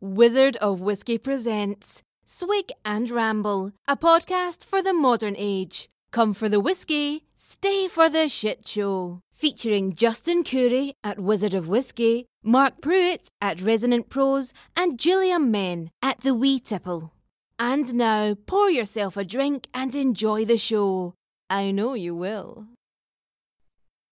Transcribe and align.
Wizard 0.00 0.56
of 0.58 0.80
Whiskey 0.80 1.18
presents 1.18 2.04
Swig 2.24 2.70
and 2.84 3.10
Ramble, 3.10 3.72
a 3.88 3.96
podcast 3.96 4.64
for 4.64 4.80
the 4.80 4.92
modern 4.92 5.34
age. 5.36 5.88
Come 6.12 6.34
for 6.34 6.48
the 6.48 6.60
whiskey, 6.60 7.24
stay 7.36 7.88
for 7.88 8.08
the 8.08 8.28
shit 8.28 8.64
show. 8.64 9.18
Featuring 9.32 9.94
Justin 9.94 10.44
Curry 10.44 10.94
at 11.02 11.18
Wizard 11.18 11.52
of 11.52 11.66
Whiskey, 11.66 12.26
Mark 12.44 12.80
Pruitt 12.80 13.26
at 13.40 13.60
Resonant 13.60 14.08
Prose, 14.08 14.52
and 14.76 15.00
Julia 15.00 15.40
Men 15.40 15.90
at 16.00 16.20
The 16.20 16.32
Wee 16.32 16.60
Tipple. 16.60 17.12
And 17.58 17.94
now, 17.94 18.36
pour 18.46 18.70
yourself 18.70 19.16
a 19.16 19.24
drink 19.24 19.66
and 19.74 19.92
enjoy 19.96 20.44
the 20.44 20.58
show. 20.58 21.14
I 21.50 21.72
know 21.72 21.94
you 21.94 22.14
will. 22.14 22.66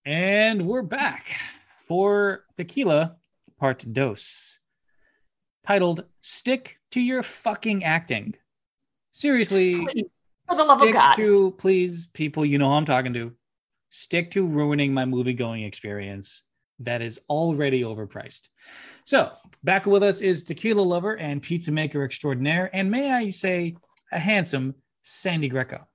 And 0.04 0.66
we're 0.66 0.82
back 0.82 1.26
for 1.86 2.42
Tequila 2.56 3.18
Part 3.60 3.84
Dos 3.92 4.55
titled 5.66 6.04
Stick 6.20 6.78
to 6.92 7.00
Your 7.00 7.22
Fucking 7.22 7.82
Acting. 7.84 8.34
Seriously, 9.12 9.74
Please, 9.74 10.04
for 10.48 10.56
the 10.56 10.64
love 10.64 10.80
of 10.80 10.88
stick 10.88 10.94
God. 10.94 11.14
to, 11.16 11.54
please, 11.58 12.06
people, 12.08 12.44
you 12.44 12.58
know 12.58 12.68
who 12.68 12.74
I'm 12.74 12.86
talking 12.86 13.12
to, 13.14 13.32
stick 13.90 14.30
to 14.32 14.46
ruining 14.46 14.94
my 14.94 15.04
movie 15.04 15.34
going 15.34 15.64
experience 15.64 16.42
that 16.80 17.02
is 17.02 17.18
already 17.28 17.82
overpriced. 17.82 18.48
So, 19.06 19.32
back 19.64 19.86
with 19.86 20.02
us 20.02 20.20
is 20.20 20.44
tequila 20.44 20.82
lover 20.82 21.16
and 21.16 21.42
pizza 21.42 21.72
maker 21.72 22.04
extraordinaire, 22.04 22.70
and 22.72 22.90
may 22.90 23.10
I 23.10 23.28
say, 23.30 23.76
a 24.12 24.18
handsome 24.18 24.74
Sandy 25.02 25.48
Greco. 25.48 25.86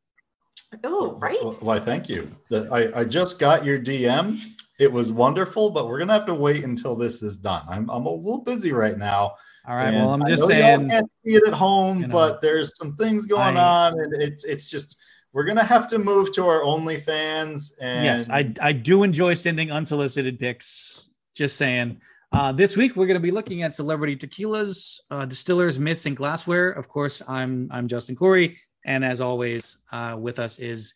Oh, 0.83 1.17
right. 1.19 1.37
Well, 1.41 1.57
Why, 1.61 1.79
thank 1.79 2.09
you. 2.09 2.35
The- 2.49 2.67
I, 2.71 3.01
I 3.01 3.05
just 3.05 3.39
got 3.39 3.63
your 3.63 3.79
DM. 3.79 4.39
It 4.79 4.91
was 4.91 5.11
wonderful, 5.11 5.69
but 5.69 5.87
we're 5.87 5.99
gonna 5.99 6.13
have 6.13 6.25
to 6.25 6.33
wait 6.33 6.63
until 6.63 6.95
this 6.95 7.21
is 7.21 7.37
done. 7.37 7.63
I'm, 7.69 7.89
I'm 7.89 8.05
a 8.05 8.09
little 8.11 8.43
busy 8.43 8.73
right 8.73 8.97
now. 8.97 9.35
All 9.67 9.75
right, 9.75 9.89
and 9.89 9.97
well, 9.97 10.13
I'm 10.13 10.23
I 10.23 10.27
just 10.27 10.41
know 10.41 10.55
y'all 10.55 10.77
saying, 10.77 10.89
can't 10.89 11.11
see 11.25 11.35
it 11.35 11.43
at 11.47 11.53
home, 11.53 12.01
you 12.01 12.07
know, 12.07 12.13
but 12.13 12.41
there's 12.41 12.75
some 12.77 12.95
things 12.95 13.25
going 13.25 13.57
I- 13.57 13.87
on, 13.87 13.99
and 13.99 14.13
it's 14.21 14.43
it's 14.43 14.65
just 14.65 14.97
we're 15.33 15.45
gonna 15.45 15.63
have 15.63 15.87
to 15.87 15.99
move 15.99 16.31
to 16.33 16.47
our 16.47 16.61
OnlyFans. 16.61 17.73
And 17.79 18.03
yes, 18.03 18.27
I, 18.29 18.53
I 18.59 18.73
do 18.73 19.03
enjoy 19.03 19.35
sending 19.35 19.71
unsolicited 19.71 20.39
pics. 20.39 21.09
Just 21.35 21.57
saying. 21.57 22.01
Uh, 22.33 22.51
this 22.51 22.77
week 22.77 22.95
we're 22.95 23.05
going 23.05 23.15
to 23.15 23.19
be 23.19 23.29
looking 23.29 23.61
at 23.61 23.75
celebrity 23.75 24.15
tequilas, 24.15 25.01
uh, 25.09 25.25
distillers, 25.25 25.77
myths, 25.77 26.05
and 26.05 26.15
glassware. 26.15 26.71
Of 26.71 26.87
course, 26.87 27.21
I'm 27.27 27.67
I'm 27.71 27.89
Justin 27.89 28.15
Corey, 28.15 28.57
and 28.85 29.03
as 29.03 29.19
always, 29.19 29.77
uh, 29.91 30.15
with 30.17 30.39
us 30.39 30.57
is 30.57 30.95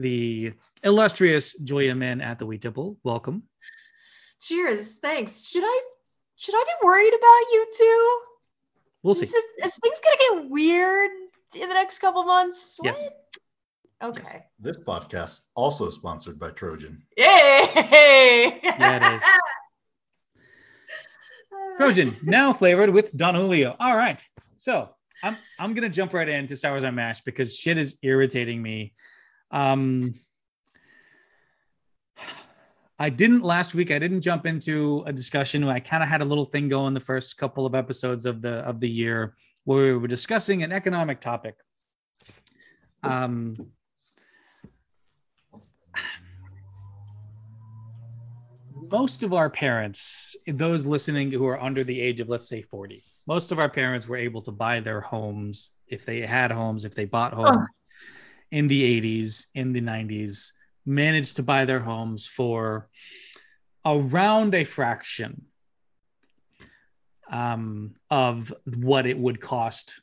the 0.00 0.52
illustrious 0.82 1.56
Julia 1.58 1.94
Men 1.94 2.20
at 2.20 2.40
the 2.40 2.46
Wee 2.46 2.58
Tipple. 2.58 2.98
Welcome. 3.04 3.44
Cheers. 4.40 4.96
Thanks. 4.96 5.44
Should 5.44 5.62
I 5.64 5.82
should 6.42 6.56
I 6.56 6.64
be 6.64 6.86
worried 6.86 7.14
about 7.14 7.52
you 7.52 7.66
two? 7.72 8.20
We'll 9.04 9.14
see. 9.14 9.26
Is, 9.26 9.34
is 9.64 9.78
things 9.78 10.00
gonna 10.00 10.40
get 10.40 10.50
weird 10.50 11.10
in 11.54 11.68
the 11.68 11.74
next 11.74 12.00
couple 12.00 12.24
months? 12.24 12.78
Yes. 12.82 13.00
What? 13.00 14.18
Okay. 14.18 14.44
this 14.58 14.80
podcast 14.80 15.42
also 15.54 15.88
sponsored 15.88 16.36
by 16.40 16.50
Trojan. 16.50 17.00
Yay! 17.16 18.58
Yeah, 18.60 18.96
it 18.96 19.14
is. 19.14 19.22
Trojan, 21.76 22.16
now 22.24 22.52
flavored 22.52 22.90
with 22.90 23.16
Don 23.16 23.36
Julio. 23.36 23.76
All 23.78 23.96
right. 23.96 24.20
So 24.58 24.90
I'm 25.22 25.36
I'm 25.60 25.74
gonna 25.74 25.88
jump 25.88 26.12
right 26.12 26.28
into 26.28 26.56
sours 26.56 26.82
on 26.82 26.96
mash 26.96 27.20
because 27.20 27.56
shit 27.56 27.78
is 27.78 27.96
irritating 28.02 28.60
me. 28.60 28.94
Um 29.52 30.18
I 33.02 33.10
didn't 33.10 33.42
last 33.42 33.74
week. 33.74 33.90
I 33.90 33.98
didn't 33.98 34.20
jump 34.20 34.46
into 34.46 35.02
a 35.06 35.12
discussion. 35.12 35.64
I 35.64 35.80
kind 35.80 36.04
of 36.04 36.08
had 36.08 36.20
a 36.20 36.24
little 36.24 36.44
thing 36.44 36.68
going 36.68 36.94
the 36.94 37.00
first 37.00 37.36
couple 37.36 37.66
of 37.66 37.74
episodes 37.74 38.26
of 38.26 38.42
the 38.42 38.58
of 38.70 38.78
the 38.78 38.88
year 38.88 39.34
where 39.64 39.86
we 39.86 39.98
were 39.98 40.06
discussing 40.06 40.62
an 40.62 40.70
economic 40.70 41.20
topic. 41.20 41.56
Um 43.02 43.56
most 48.92 49.24
of 49.24 49.32
our 49.32 49.50
parents, 49.50 50.36
those 50.46 50.86
listening 50.86 51.32
who 51.32 51.46
are 51.46 51.60
under 51.60 51.82
the 51.82 52.00
age 52.00 52.20
of, 52.20 52.28
let's 52.28 52.48
say, 52.48 52.62
40, 52.62 53.02
most 53.26 53.50
of 53.50 53.58
our 53.58 53.68
parents 53.68 54.06
were 54.06 54.16
able 54.16 54.42
to 54.42 54.52
buy 54.52 54.78
their 54.78 55.00
homes 55.00 55.72
if 55.88 56.06
they 56.06 56.20
had 56.20 56.52
homes, 56.52 56.84
if 56.84 56.94
they 56.94 57.04
bought 57.04 57.32
homes 57.32 57.56
Oh. 57.56 57.66
in 58.52 58.68
the 58.68 58.82
80s, 58.84 59.46
in 59.54 59.72
the 59.72 59.80
90s, 59.80 60.52
managed 60.84 61.36
to 61.36 61.42
buy 61.42 61.64
their 61.64 61.80
homes 61.80 62.26
for 62.26 62.88
around 63.84 64.54
a 64.54 64.64
fraction 64.64 65.46
um, 67.30 67.94
of 68.10 68.52
what 68.64 69.06
it 69.06 69.18
would 69.18 69.40
cost 69.40 70.00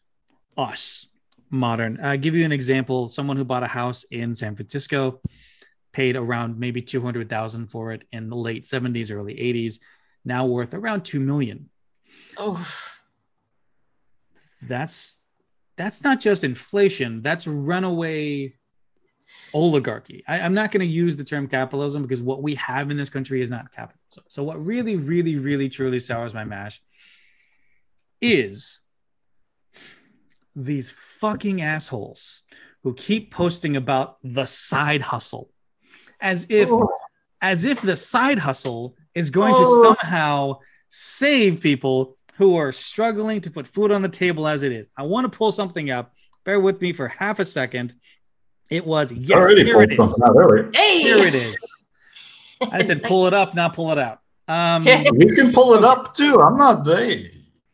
us 0.58 1.08
modern. 1.50 2.00
I'll 2.02 2.18
give 2.18 2.36
you 2.36 2.46
an 2.46 2.52
example. 2.52 3.10
Someone 3.10 3.38
who 3.38 3.46
bought 3.46 3.64
a 3.64 3.68
house 3.68 4.04
in 4.12 4.36
San 4.36 4.56
Francisco 4.56 5.22
paid 5.92 6.16
around 6.16 6.60
maybe 6.60 6.82
200,000 6.82 7.68
for 7.68 7.92
it 7.92 8.04
in 8.12 8.30
the 8.30 8.36
late 8.36 8.64
70s, 8.64 9.12
early 9.12 9.36
80s, 9.36 9.80
now 10.26 10.46
worth 10.46 10.74
around 10.74 11.04
2 11.04 11.20
million. 11.20 11.70
Oh, 12.38 12.68
That's 14.62 15.20
that's 15.78 16.04
not 16.04 16.20
just 16.20 16.44
inflation, 16.44 17.22
that's 17.22 17.48
runaway 17.48 18.54
oligarchy. 19.54 20.24
I, 20.28 20.40
I'm 20.42 20.54
not 20.54 20.72
going 20.72 20.86
to 20.88 20.92
use 20.92 21.18
the 21.18 21.24
term 21.24 21.48
capitalism 21.48 22.02
because 22.02 22.22
what 22.22 22.42
we 22.42 22.56
have 22.56 22.92
in 22.92 22.98
this 22.98 23.10
country 23.10 23.42
is 23.42 23.50
not 23.50 23.72
capitalism. 23.74 24.24
So 24.28 24.44
what 24.44 24.64
really, 24.64 24.98
really, 24.98 25.38
really 25.38 25.70
truly 25.70 26.00
sours 26.00 26.34
my 26.34 26.44
mash 26.44 26.82
is 28.22 28.80
these 30.56 30.92
fucking 30.92 31.62
assholes 31.62 32.42
who 32.84 32.94
keep 32.94 33.32
posting 33.34 33.78
about 33.78 34.18
the 34.24 34.46
side 34.46 35.02
hustle 35.02 35.50
as 36.22 36.46
if 36.50 36.70
Oh. 36.72 36.90
as 37.42 37.66
if 37.66 37.82
the 37.82 37.96
side 37.96 38.40
hustle 38.40 38.96
is 39.16 39.30
going 39.30 39.54
to 39.56 39.62
Oh. 39.64 39.84
somehow 39.84 40.60
save 40.90 41.62
people 41.62 42.18
who 42.36 42.56
are 42.56 42.72
struggling 42.72 43.42
to 43.42 43.52
put 43.52 43.68
food 43.68 43.92
on 43.92 44.02
the 44.02 44.10
table 44.10 44.48
as 44.48 44.64
it 44.64 44.72
is. 44.72 44.90
I 44.98 45.04
want 45.04 45.32
to 45.32 45.38
pull 45.38 45.52
something 45.52 45.90
up. 45.92 46.14
Bear 46.46 46.60
with 46.60 46.82
me 46.82 46.94
for 46.94 47.08
half 47.08 47.40
a 47.40 47.46
second. 47.46 47.94
It 48.70 48.86
was 48.86 49.12
yes, 49.12 49.38
Already 49.38 49.64
here 49.66 49.82
it 49.82 49.92
is. 49.92 49.98
something 49.98 50.24
out, 50.24 50.36
already. 50.36 50.78
hey! 50.78 51.02
Here 51.02 51.18
it 51.18 51.36
is. 51.36 51.58
I 52.72 52.82
said 52.82 53.04
pull 53.04 53.26
it 53.26 53.34
up, 53.34 53.56
not 53.56 53.74
pull 53.74 53.92
it 53.92 53.98
out. 53.98 54.20
Um, 54.48 54.86
You 54.86 55.34
can 55.36 55.52
pull 55.52 55.74
it 55.76 55.84
up 55.84 56.14
too. 56.14 56.40
I'm 56.40 56.58
not 56.58 56.84
they. 56.84 57.32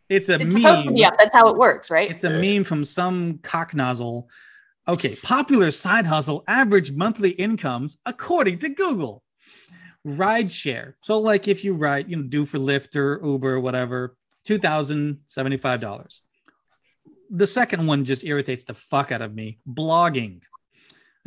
it's 0.10 0.30
a 0.30 0.36
It's 0.36 0.54
meme. 0.58 0.96
Yeah. 0.96 1.12
That's 1.18 1.34
how 1.34 1.48
it 1.50 1.58
works, 1.58 1.90
right? 1.92 2.10
It's 2.10 2.24
a 2.24 2.30
meme 2.30 2.64
from 2.64 2.84
some 2.86 3.40
cock 3.44 3.74
nozzle. 3.74 4.30
Okay, 4.88 5.16
popular 5.18 5.72
side 5.72 6.06
hustle 6.06 6.44
average 6.48 6.92
monthly 6.92 7.32
incomes 7.32 7.98
according 8.06 8.60
to 8.60 8.70
Google. 8.70 9.24
Ride 10.04 10.52
share. 10.52 10.96
So, 11.02 11.20
like 11.20 11.48
if 11.48 11.64
you 11.64 11.74
ride, 11.74 12.08
you 12.10 12.18
know, 12.18 12.24
do 12.24 12.46
for 12.46 12.60
Lyft 12.60 12.96
or 12.96 13.20
Uber 13.26 13.56
or 13.56 13.60
whatever, 13.60 14.16
two 14.46 14.60
thousand 14.60 15.20
seventy-five 15.26 15.82
dollars. 15.82 16.22
The 17.32 17.48
second 17.48 17.88
one 17.88 18.06
just 18.06 18.24
irritates 18.24 18.66
the 18.66 18.76
fuck 18.76 19.12
out 19.12 19.24
of 19.24 19.34
me. 19.34 19.58
Blogging, 19.68 20.42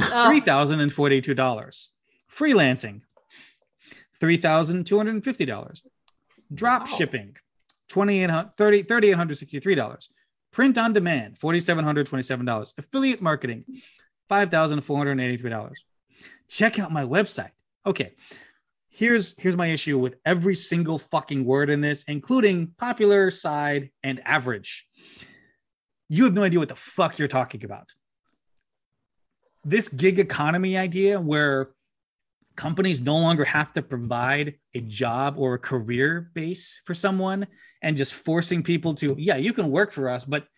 Oh, 0.00 0.28
three 0.28 0.40
thousand 0.40 0.80
and 0.80 0.92
forty-two 0.92 1.34
dollars. 1.34 1.90
Freelancing, 2.34 3.00
three 4.20 4.36
thousand 4.36 4.86
two 4.86 4.96
hundred 4.96 5.14
and 5.14 5.24
fifty 5.24 5.44
dollars. 5.44 5.82
Drop 6.54 6.82
Wow. 6.82 6.86
shipping, 6.96 7.36
twenty 7.88 8.22
eight 8.22 8.30
hundred 8.30 8.56
thirty 8.56 8.82
thirty 8.82 9.08
eight 9.08 9.16
hundred 9.16 9.38
sixty-three 9.38 9.74
dollars. 9.74 10.08
Print 10.52 10.78
on 10.78 10.92
demand, 10.92 11.38
forty-seven 11.38 11.84
hundred 11.84 12.06
twenty-seven 12.06 12.46
dollars. 12.46 12.74
Affiliate 12.78 13.20
marketing, 13.20 13.64
five 14.28 14.50
thousand 14.50 14.80
four 14.82 14.98
hundred 14.98 15.20
eighty-three 15.20 15.50
dollars. 15.50 15.84
Check 16.48 16.78
out 16.78 16.92
my 16.92 17.04
website. 17.04 17.50
Okay, 17.84 18.14
here's 18.88 19.34
here's 19.36 19.56
my 19.56 19.66
issue 19.66 19.98
with 19.98 20.14
every 20.24 20.54
single 20.54 20.98
fucking 20.98 21.44
word 21.44 21.70
in 21.70 21.80
this, 21.80 22.04
including 22.04 22.68
popular, 22.78 23.30
side, 23.30 23.90
and 24.02 24.20
average. 24.24 24.86
You 26.08 26.24
have 26.24 26.32
no 26.34 26.42
idea 26.44 26.58
what 26.60 26.68
the 26.68 26.74
fuck 26.76 27.18
you're 27.18 27.28
talking 27.28 27.64
about 27.64 27.88
this 29.68 29.88
gig 29.88 30.18
economy 30.18 30.76
idea 30.76 31.20
where 31.20 31.70
companies 32.56 33.00
no 33.00 33.16
longer 33.16 33.44
have 33.44 33.72
to 33.72 33.82
provide 33.82 34.54
a 34.74 34.80
job 34.80 35.34
or 35.38 35.54
a 35.54 35.58
career 35.58 36.30
base 36.34 36.80
for 36.86 36.94
someone 36.94 37.46
and 37.82 37.96
just 37.96 38.14
forcing 38.14 38.62
people 38.62 38.94
to 38.94 39.14
yeah 39.18 39.36
you 39.36 39.52
can 39.52 39.70
work 39.70 39.92
for 39.92 40.08
us 40.08 40.24
but 40.24 40.48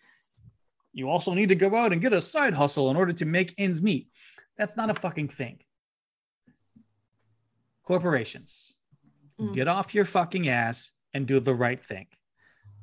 you 0.93 1.09
also 1.09 1.33
need 1.33 1.49
to 1.49 1.55
go 1.55 1.75
out 1.75 1.93
and 1.93 2.01
get 2.01 2.13
a 2.13 2.21
side 2.21 2.53
hustle 2.53 2.89
in 2.89 2.97
order 2.97 3.13
to 3.13 3.25
make 3.25 3.53
ends 3.57 3.81
meet. 3.81 4.09
That's 4.57 4.75
not 4.75 4.89
a 4.89 4.93
fucking 4.93 5.29
thing. 5.29 5.59
Corporations 7.83 8.73
Mm. 9.39 9.55
get 9.55 9.67
off 9.67 9.95
your 9.95 10.05
fucking 10.05 10.49
ass 10.49 10.91
and 11.13 11.25
do 11.25 11.39
the 11.39 11.55
right 11.55 11.81
thing. 11.81 12.07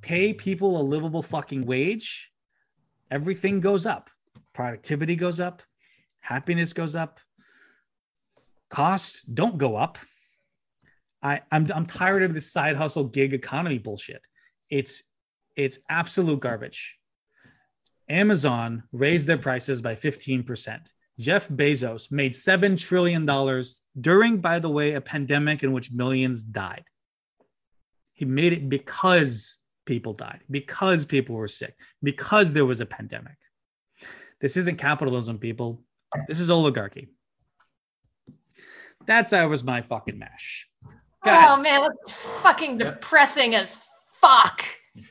Pay 0.00 0.32
people 0.32 0.80
a 0.80 0.82
livable 0.82 1.22
fucking 1.22 1.66
wage. 1.66 2.32
Everything 3.10 3.60
goes 3.60 3.86
up. 3.86 4.10
Productivity 4.54 5.14
goes 5.14 5.38
up 5.38 5.62
happiness 6.20 6.72
goes 6.72 6.94
up 6.96 7.20
costs 8.70 9.22
don't 9.22 9.58
go 9.58 9.76
up 9.76 9.98
I, 11.22 11.40
I'm 11.50 11.66
I'm 11.74 11.86
tired 11.86 12.22
of 12.22 12.34
this 12.34 12.52
side 12.52 12.76
hustle 12.76 13.04
gig 13.04 13.32
economy 13.34 13.78
bullshit. 13.78 14.22
It's 14.70 15.02
It's 15.56 15.78
absolute 15.88 16.40
garbage. 16.40 16.96
Amazon 18.08 18.84
raised 18.92 19.26
their 19.26 19.38
prices 19.38 19.82
by 19.82 19.94
15%. 19.94 20.78
Jeff 21.18 21.48
Bezos 21.48 22.10
made 22.10 22.32
$7 22.32 22.78
trillion 22.78 23.26
during, 24.00 24.40
by 24.40 24.58
the 24.60 24.70
way, 24.70 24.94
a 24.94 25.00
pandemic 25.00 25.62
in 25.62 25.72
which 25.72 25.92
millions 25.92 26.44
died. 26.44 26.84
He 28.14 28.24
made 28.24 28.54
it 28.54 28.68
because 28.68 29.58
people 29.84 30.14
died, 30.14 30.40
because 30.50 31.04
people 31.04 31.34
were 31.34 31.48
sick, 31.48 31.74
because 32.02 32.52
there 32.54 32.64
was 32.64 32.80
a 32.80 32.86
pandemic. 32.86 33.36
This 34.40 34.56
isn't 34.56 34.78
capitalism, 34.78 35.38
people. 35.38 35.82
This 36.26 36.40
is 36.40 36.50
oligarchy. 36.50 37.08
That's 39.06 39.30
that 39.30 39.44
was 39.48 39.64
my 39.64 39.82
fucking 39.82 40.18
mash. 40.18 40.68
God. 41.24 41.58
Oh 41.58 41.62
man, 41.62 41.82
that's 41.82 42.12
fucking 42.42 42.78
Yeah. 42.80 42.90
depressing 42.92 43.54
as 43.54 43.82
fuck. 44.20 44.62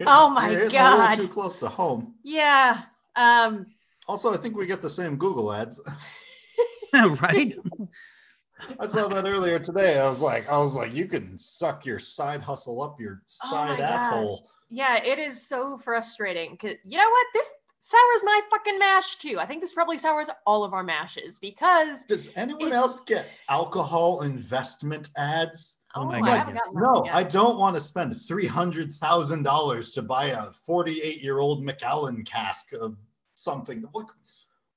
Oh 0.06 0.30
my 0.30 0.50
You're 0.50 0.60
hitting 0.62 0.80
a 0.80 0.84
God. 0.84 1.10
little 1.12 1.28
too 1.28 1.34
close 1.34 1.58
to 1.58 1.68
home. 1.70 2.16
Yeah. 2.24 2.82
Um. 3.16 3.68
Also, 4.08 4.34
I 4.34 4.38
think 4.38 4.56
we 4.56 4.66
get 4.68 4.82
the 4.82 4.90
same 4.90 5.18
Google 5.18 5.52
ads. 5.52 5.80
right? 6.94 7.54
I 8.80 8.88
saw 8.88 9.08
that 9.10 9.26
earlier 9.26 9.60
today. 9.60 10.00
I 10.00 10.10
was 10.10 10.22
like, 10.22 10.48
I 10.50 10.58
was 10.58 10.74
like, 10.74 10.94
you 10.94 11.06
can 11.06 11.38
suck 11.38 11.86
your 11.86 12.00
side 12.00 12.42
hustle 12.42 12.82
up 12.82 13.00
your 13.00 13.22
Oh 13.44 13.52
side 13.52 13.78
God. 13.80 13.82
asshole. 13.82 14.50
Yeah, 14.70 15.04
it 15.04 15.20
is 15.20 15.48
so 15.48 15.78
frustrating. 15.78 16.58
Cause 16.58 16.74
you 16.84 16.98
know 16.98 17.10
what? 17.10 17.28
This 17.34 17.50
sours 17.80 18.22
my 18.24 18.42
fucking 18.52 18.80
mash 18.80 19.16
too. 19.18 19.40
I 19.40 19.46
think 19.46 19.62
this 19.62 19.74
probably 19.74 19.98
sours 19.98 20.30
all 20.46 20.64
of 20.64 20.74
our 20.74 20.84
mashes 20.84 21.38
because 21.38 22.04
Does 22.06 22.30
anyone 22.36 22.74
else 22.74 23.02
get 23.02 23.28
alcohol 23.50 24.22
investment 24.22 25.12
ads? 25.16 25.78
Oh 25.96 26.02
oh, 26.02 26.06
my 26.06 26.18
I 26.18 26.20
God, 26.20 26.38
haven't 26.38 26.56
yes. 26.56 26.64
gotten 26.66 26.82
that 26.82 26.94
No, 26.94 27.06
yet. 27.06 27.16
I 27.16 27.24
don't 27.24 27.58
want 27.58 27.76
to 27.76 27.82
spend 27.82 28.20
three 28.22 28.46
hundred 28.46 28.94
thousand 28.94 29.44
dollars 29.44 29.92
to 29.92 30.02
buy 30.02 30.26
a 30.28 30.52
forty-eight-year-old 30.52 31.64
Macallan 31.64 32.24
cask 32.24 32.74
of 32.74 32.98
something. 33.36 33.84
What? 33.92 34.08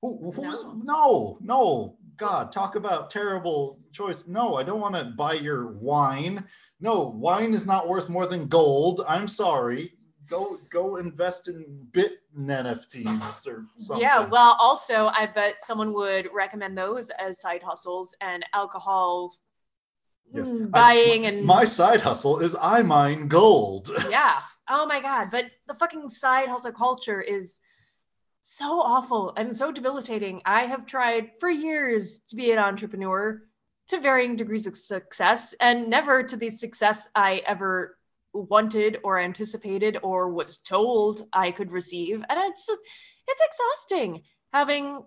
Who, 0.02 0.32
who, 0.32 0.42
No. 0.42 0.72
no, 0.82 1.38
no, 1.42 1.98
God, 2.16 2.52
talk 2.52 2.74
about 2.74 3.10
terrible 3.10 3.78
choice. 3.92 4.26
No, 4.26 4.54
I 4.56 4.62
don't 4.62 4.80
want 4.80 4.94
to 4.94 5.12
buy 5.16 5.34
your 5.34 5.72
wine. 5.72 6.44
No, 6.80 7.08
wine 7.08 7.52
is 7.52 7.66
not 7.66 7.86
worth 7.86 8.08
more 8.08 8.26
than 8.26 8.48
gold. 8.48 9.02
I'm 9.06 9.28
sorry. 9.28 9.92
Go, 10.26 10.58
go 10.70 10.96
invest 10.96 11.48
in 11.48 11.86
bit 11.92 12.19
NFTs 12.38 13.46
or 13.46 13.64
something. 13.76 14.02
Yeah, 14.02 14.28
well, 14.28 14.56
also, 14.60 15.08
I 15.08 15.26
bet 15.26 15.62
someone 15.62 15.92
would 15.94 16.28
recommend 16.32 16.76
those 16.76 17.10
as 17.10 17.40
side 17.40 17.62
hustles 17.62 18.14
and 18.20 18.44
alcohol 18.52 19.32
Yes. 20.32 20.52
mm, 20.52 20.66
I- 20.66 20.70
buying 20.70 21.26
and 21.26 21.44
my 21.44 21.64
side 21.64 22.00
hustle 22.00 22.38
is 22.38 22.54
I 22.60 22.82
mine 22.82 23.28
gold. 23.28 23.90
yeah. 24.10 24.40
Oh 24.68 24.86
my 24.86 25.00
god, 25.00 25.30
but 25.30 25.46
the 25.66 25.74
fucking 25.74 26.08
side 26.08 26.48
hustle 26.48 26.72
culture 26.72 27.20
is 27.20 27.58
so 28.42 28.80
awful 28.80 29.32
and 29.36 29.54
so 29.54 29.72
debilitating. 29.72 30.40
I 30.44 30.66
have 30.66 30.86
tried 30.86 31.32
for 31.40 31.50
years 31.50 32.20
to 32.28 32.36
be 32.36 32.52
an 32.52 32.58
entrepreneur 32.58 33.42
to 33.88 33.98
varying 33.98 34.36
degrees 34.36 34.66
of 34.68 34.76
success 34.76 35.52
and 35.60 35.90
never 35.90 36.22
to 36.22 36.36
the 36.36 36.50
success 36.50 37.08
I 37.14 37.42
ever 37.44 37.98
wanted 38.32 38.98
or 39.04 39.18
anticipated 39.18 39.98
or 40.02 40.30
was 40.32 40.58
told 40.58 41.26
I 41.32 41.50
could 41.50 41.70
receive. 41.70 42.16
And 42.28 42.38
it's 42.50 42.66
just 42.66 42.80
it's 43.28 43.40
exhausting 43.44 44.22
having 44.52 45.02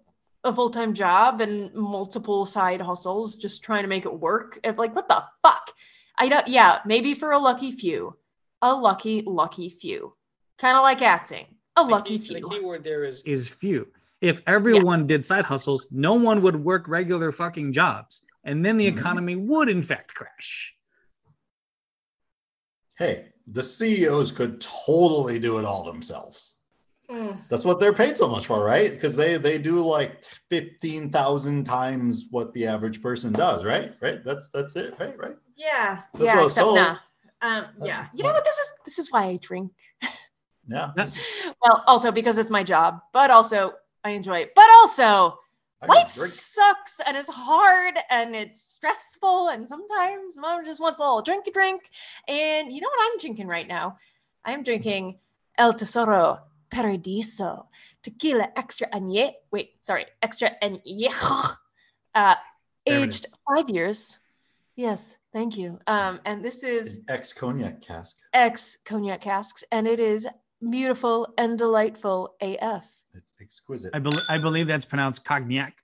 a 0.45 0.53
full-time 0.53 0.93
job 0.93 1.39
and 1.41 1.73
multiple 1.73 2.45
side 2.45 2.81
hustles 2.81 3.35
just 3.35 3.63
trying 3.63 3.83
to 3.83 3.87
make 3.89 4.05
it 4.05 4.19
work. 4.19 4.59
It's 4.63 4.77
like 4.79 4.95
what 4.95 5.07
the 5.07 5.23
fuck? 5.41 5.71
I 6.17 6.27
don't 6.27 6.47
yeah, 6.47 6.79
maybe 6.85 7.13
for 7.13 7.31
a 7.31 7.39
lucky 7.39 7.71
few. 7.71 8.15
A 8.61 8.73
lucky 8.73 9.23
lucky 9.25 9.69
few. 9.69 10.13
Kind 10.57 10.77
of 10.77 10.83
like 10.83 11.01
acting. 11.01 11.47
A 11.75 11.83
lucky 11.83 12.17
The 12.17 12.23
key- 12.23 12.27
few. 12.27 12.41
The 12.41 12.49
key 12.55 12.59
word 12.61 12.83
there 12.83 13.03
is 13.03 13.23
is 13.23 13.47
few. 13.49 13.87
If 14.21 14.41
everyone 14.47 15.07
did 15.07 15.25
side 15.25 15.43
hustles, 15.43 15.85
no 15.91 16.13
one 16.13 16.41
would 16.43 16.55
work 16.63 16.87
regular 16.87 17.31
fucking 17.33 17.73
jobs, 17.73 18.21
and 18.45 18.63
then 18.65 18.77
the 18.77 18.89
Mhm. 18.89 18.97
economy 18.97 19.35
would 19.35 19.67
in 19.69 19.81
fact 19.83 20.13
crash. 20.13 20.73
Hey, 22.97 23.29
the 23.47 23.63
CEOs 23.63 24.31
could 24.31 24.61
totally 24.61 25.39
do 25.39 25.57
it 25.57 25.65
all 25.65 25.83
themselves. 25.83 26.55
Mm. 27.09 27.47
That's 27.49 27.65
what 27.65 27.79
they're 27.79 27.93
paid 27.93 28.17
so 28.17 28.27
much 28.27 28.45
for, 28.45 28.63
right? 28.63 28.91
Because 28.91 29.15
they 29.15 29.37
they 29.37 29.57
do 29.57 29.83
like 29.83 30.23
fifteen 30.49 31.09
thousand 31.09 31.65
times 31.65 32.27
what 32.31 32.53
the 32.53 32.65
average 32.65 33.01
person 33.01 33.33
does, 33.33 33.65
right? 33.65 33.93
Right. 34.01 34.23
That's 34.23 34.49
that's 34.53 34.75
it, 34.75 34.95
right? 34.99 35.17
Right. 35.17 35.35
Yeah. 35.55 36.01
That's 36.13 36.25
yeah, 36.25 36.43
except 36.43 36.63
told. 36.63 36.75
nah. 36.75 36.97
Um, 37.41 37.65
yeah. 37.81 38.07
You 38.13 38.23
know 38.23 38.31
what? 38.31 38.45
This 38.45 38.57
is 38.57 38.73
this 38.85 38.99
is 38.99 39.11
why 39.11 39.25
I 39.25 39.37
drink. 39.41 39.71
Yeah. 40.67 40.91
Well, 41.61 41.83
also 41.87 42.11
because 42.11 42.37
it's 42.37 42.51
my 42.51 42.63
job, 42.63 42.99
but 43.13 43.31
also 43.31 43.73
I 44.03 44.11
enjoy 44.11 44.39
it. 44.39 44.51
But 44.55 44.69
also 44.81 45.39
life 45.87 46.11
sucks 46.11 46.99
and 47.05 47.15
it's 47.17 47.29
hard 47.29 47.95
and 48.09 48.35
it's 48.35 48.61
stressful 48.61 49.49
and 49.49 49.67
sometimes 49.67 50.37
mom 50.37 50.63
just 50.65 50.81
wants 50.81 50.99
a 50.99 51.03
little 51.03 51.23
drinky 51.23 51.51
drink. 51.53 51.89
And 52.27 52.71
you 52.71 52.81
know 52.81 52.89
what 52.89 53.11
I'm 53.11 53.17
drinking 53.19 53.47
right 53.47 53.67
now? 53.67 53.97
I'm 54.45 54.63
drinking 54.63 55.19
El 55.57 55.73
Tesoro 55.73 56.39
Paradiso 56.71 57.67
Tequila 58.01 58.49
Extra 58.55 58.87
Añejo. 58.89 59.33
Wait, 59.51 59.71
sorry, 59.81 60.05
Extra 60.21 60.51
Añejo. 60.61 61.57
Uh, 62.15 62.35
aged 62.85 63.25
five 63.49 63.69
years. 63.71 64.19
Yes, 64.75 65.17
thank 65.31 65.57
you. 65.57 65.79
Um, 65.87 66.19
and 66.25 66.45
this 66.45 66.63
is 66.63 66.99
Ex 67.07 67.33
cognac 67.33 67.81
cask. 67.81 68.17
ex 68.33 68.77
cognac 68.85 69.21
casks, 69.21 69.63
and 69.71 69.87
it 69.87 69.99
is 69.99 70.27
beautiful 70.61 71.33
and 71.39 71.57
delightful 71.57 72.35
AF. 72.39 72.85
It's 73.13 73.33
exquisite. 73.41 73.91
I, 73.93 73.99
bel 73.99 74.13
I 74.29 74.37
believe 74.37 74.67
that's 74.67 74.85
pronounced 74.85 75.23
cognac. 75.25 75.75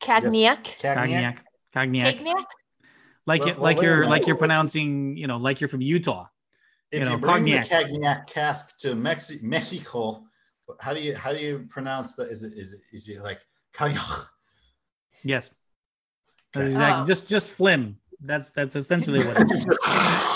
Cognac. 0.00 0.76
Cognac. 0.80 0.96
Cognac. 0.96 1.44
Cognac. 1.72 2.16
Cognac. 2.18 2.44
Like 3.26 3.40
Well, 3.42 3.50
it, 3.50 3.58
like 3.60 3.76
wait 3.76 3.82
a 3.82 3.86
you're 3.86 3.96
minute. 3.98 4.10
like 4.10 4.26
you're 4.26 4.36
pronouncing, 4.36 5.16
you 5.16 5.26
know, 5.26 5.36
like 5.36 5.60
you're 5.60 5.68
from 5.68 5.82
Utah. 5.82 6.26
If 6.90 7.00
You 7.00 7.04
you, 7.04 7.10
know, 7.12 7.16
bring 7.18 7.34
cognac. 7.34 7.68
the 7.68 7.74
cognac 7.76 8.26
cask 8.26 8.78
to 8.78 8.94
Mexi- 8.94 9.42
Mexico, 9.42 10.24
how 10.80 10.92
do 10.94 11.00
you 11.00 11.14
how 11.14 11.32
do 11.32 11.38
you 11.38 11.66
pronounce 11.68 12.14
that? 12.16 12.28
Is 12.28 12.42
it 12.42 12.54
is 12.54 12.72
it 12.72 12.80
is 12.92 13.08
it 13.08 13.22
like 13.22 13.40
cognac? 13.72 14.02
Yes. 15.22 15.50
Okay. 16.56 16.66
exactly 16.66 17.02
Oh. 17.02 17.06
just 17.06 17.28
just 17.28 17.48
phlegm. 17.48 17.96
That's 18.22 18.50
that's 18.50 18.74
essentially 18.74 19.20
what 19.20 19.38
it 19.40 19.50
is. 19.52 19.66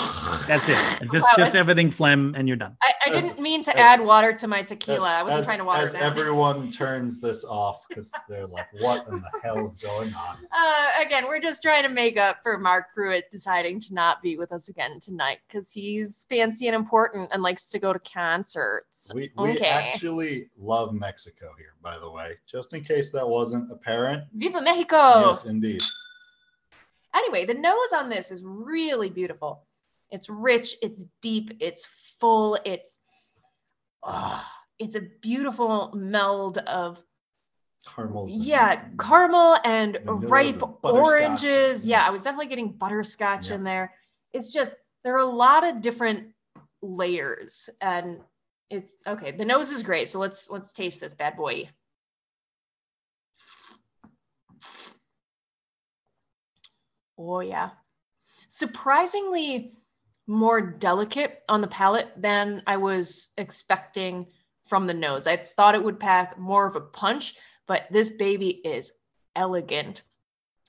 That's 0.47 0.69
it. 0.69 1.07
Just 1.11 1.27
Wow, 1.37 1.43
just 1.43 1.55
everything 1.55 1.89
phlegm 1.91 2.33
and 2.35 2.47
you're 2.47 2.57
done. 2.57 2.77
I, 2.81 2.91
I 3.07 3.15
As- 3.15 3.23
didn't 3.27 3.41
mean 3.41 3.63
to 3.63 3.71
as- 3.71 3.99
add 3.99 4.01
water 4.05 4.33
to 4.33 4.47
my 4.47 4.61
tequila. 4.63 5.09
As- 5.11 5.17
I 5.17 5.23
wasn't 5.23 5.39
as- 5.41 5.45
trying 5.45 5.57
to 5.59 5.63
water 5.65 5.87
as 5.87 5.93
it 5.93 5.97
down. 5.99 6.03
everyone 6.11 6.71
turns 6.71 7.19
this 7.19 7.43
off 7.43 7.87
because 7.87 8.11
they're 8.29 8.45
like, 8.47 8.67
"What 8.79 9.07
in 9.07 9.15
the 9.21 9.31
hell 9.43 9.73
is 9.75 9.81
going 9.81 10.13
on?" 10.13 10.37
Uh, 10.51 10.89
again, 11.05 11.25
we're 11.27 11.39
just 11.41 11.61
trying 11.61 11.83
to 11.83 11.89
make 11.89 12.17
up 12.17 12.37
for 12.43 12.57
Mark 12.57 12.85
Pruitt 12.93 13.29
deciding 13.31 13.79
to 13.81 13.93
not 13.93 14.21
be 14.21 14.37
with 14.37 14.51
us 14.51 14.69
again 14.69 14.99
tonight 14.99 15.39
because 15.47 15.71
he's 15.71 16.25
fancy 16.29 16.67
and 16.67 16.75
important 16.75 17.29
and 17.33 17.41
likes 17.43 17.69
to 17.69 17.79
go 17.79 17.91
to 17.93 17.99
concerts. 17.99 19.11
We, 19.13 19.31
we 19.37 19.51
Okay. 19.51 19.65
actually 19.67 20.49
love 20.57 20.93
Mexico 20.93 21.51
here, 21.57 21.73
by 21.81 21.97
the 21.97 22.09
way, 22.09 22.35
just 22.45 22.73
in 22.73 22.83
case 22.83 23.11
that 23.11 23.27
wasn't 23.27 23.71
apparent. 23.71 24.23
Viva 24.33 24.61
Mexico! 24.61 25.27
Yes, 25.27 25.45
indeed. 25.45 25.81
Anyway, 27.13 27.45
the 27.45 27.53
nose 27.53 27.93
on 27.95 28.09
this 28.09 28.29
is 28.31 28.43
really 28.43 29.09
beautiful. 29.09 29.63
It's 30.15 30.29
rich, 30.29 30.77
it's 30.81 31.03
deep, 31.21 31.57
it's 31.59 31.85
full, 32.21 32.57
it's 32.63 32.99
ah, 34.01 34.49
it's 34.79 34.95
a 34.95 35.01
beautiful 35.21 35.91
meld 35.93 36.57
of 36.59 37.03
Caramels. 37.85 38.33
and- 38.33 38.43
yeah, 38.43 38.85
caramel 38.97 39.57
and 39.65 39.99
ripe 40.05 40.61
and 40.61 40.73
oranges. 40.83 41.85
Yeah, 41.85 41.99
Yeah. 41.99 42.07
I 42.07 42.11
was 42.11 42.23
definitely 42.23 42.47
getting 42.47 42.71
butterscotch 42.71 43.49
Yeah. 43.49 43.55
in 43.55 43.63
there. 43.65 43.93
It's 44.31 44.51
just 44.53 44.73
there 45.03 45.15
are 45.15 45.19
a 45.19 45.25
lot 45.25 45.65
of 45.65 45.81
different 45.81 46.33
layers 46.81 47.69
and 47.81 48.21
it's 48.69 48.93
okay. 49.05 49.31
The 49.31 49.45
nose 49.45 49.71
is 49.71 49.83
great. 49.83 50.07
So 50.09 50.19
let's 50.19 50.49
let's 50.49 50.71
taste 50.71 51.01
this 51.01 51.13
bad 51.13 51.35
boy. 51.35 51.69
Oh 57.17 57.39
yeah. 57.39 57.69
Surprisingly 58.49 59.77
more 60.27 60.61
delicate 60.61 61.43
on 61.47 61.61
the 61.61 61.67
palate 61.67 62.09
than 62.17 62.63
I 62.65 62.77
was 62.77 63.29
expecting 63.37 64.27
from 64.65 64.87
the 64.87 64.93
nose. 64.93 65.27
I 65.27 65.37
thought 65.37 65.75
it 65.75 65.83
would 65.83 65.99
pack 65.99 66.37
more 66.37 66.65
of 66.65 66.75
a 66.75 66.81
punch, 66.81 67.35
but 67.67 67.83
this 67.91 68.09
baby 68.09 68.49
is 68.49 68.91
elegant. 69.35 70.01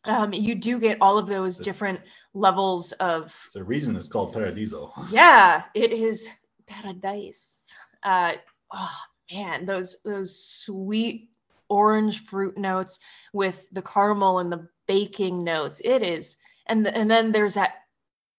Um, 0.05 0.33
you 0.33 0.55
do 0.55 0.79
get 0.79 0.99
all 1.01 1.19
of 1.19 1.27
those 1.27 1.57
different 1.57 2.01
levels 2.35 2.93
of 2.93 3.39
It's 3.47 3.57
a 3.57 3.65
reason 3.65 3.97
it's 3.97 4.09
called 4.09 4.33
Paradiso. 4.33 4.93
yeah, 5.11 5.65
it 5.75 5.93
is 5.93 6.29
paradise. 6.67 7.63
Uh, 8.03 8.35
oh 8.73 8.97
man, 9.33 9.65
those 9.65 9.97
those 10.05 10.39
sweet 10.39 11.31
orange 11.69 12.25
fruit 12.25 12.57
notes 12.57 13.01
with 13.33 13.69
the 13.73 13.83
caramel 13.83 14.39
and 14.39 14.53
the 14.53 14.69
baking 14.87 15.43
notes. 15.43 15.81
It 15.85 16.03
is, 16.03 16.37
and 16.67 16.87
the, 16.87 16.97
and 16.97 17.11
then 17.11 17.33
there's 17.33 17.55
that 17.55 17.73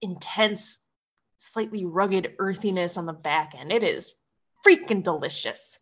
intense 0.01 0.79
slightly 1.37 1.85
rugged 1.85 2.33
earthiness 2.39 2.97
on 2.97 3.05
the 3.05 3.13
back 3.13 3.53
end. 3.57 3.71
It 3.71 3.83
is 3.83 4.13
freaking 4.65 5.03
delicious. 5.03 5.79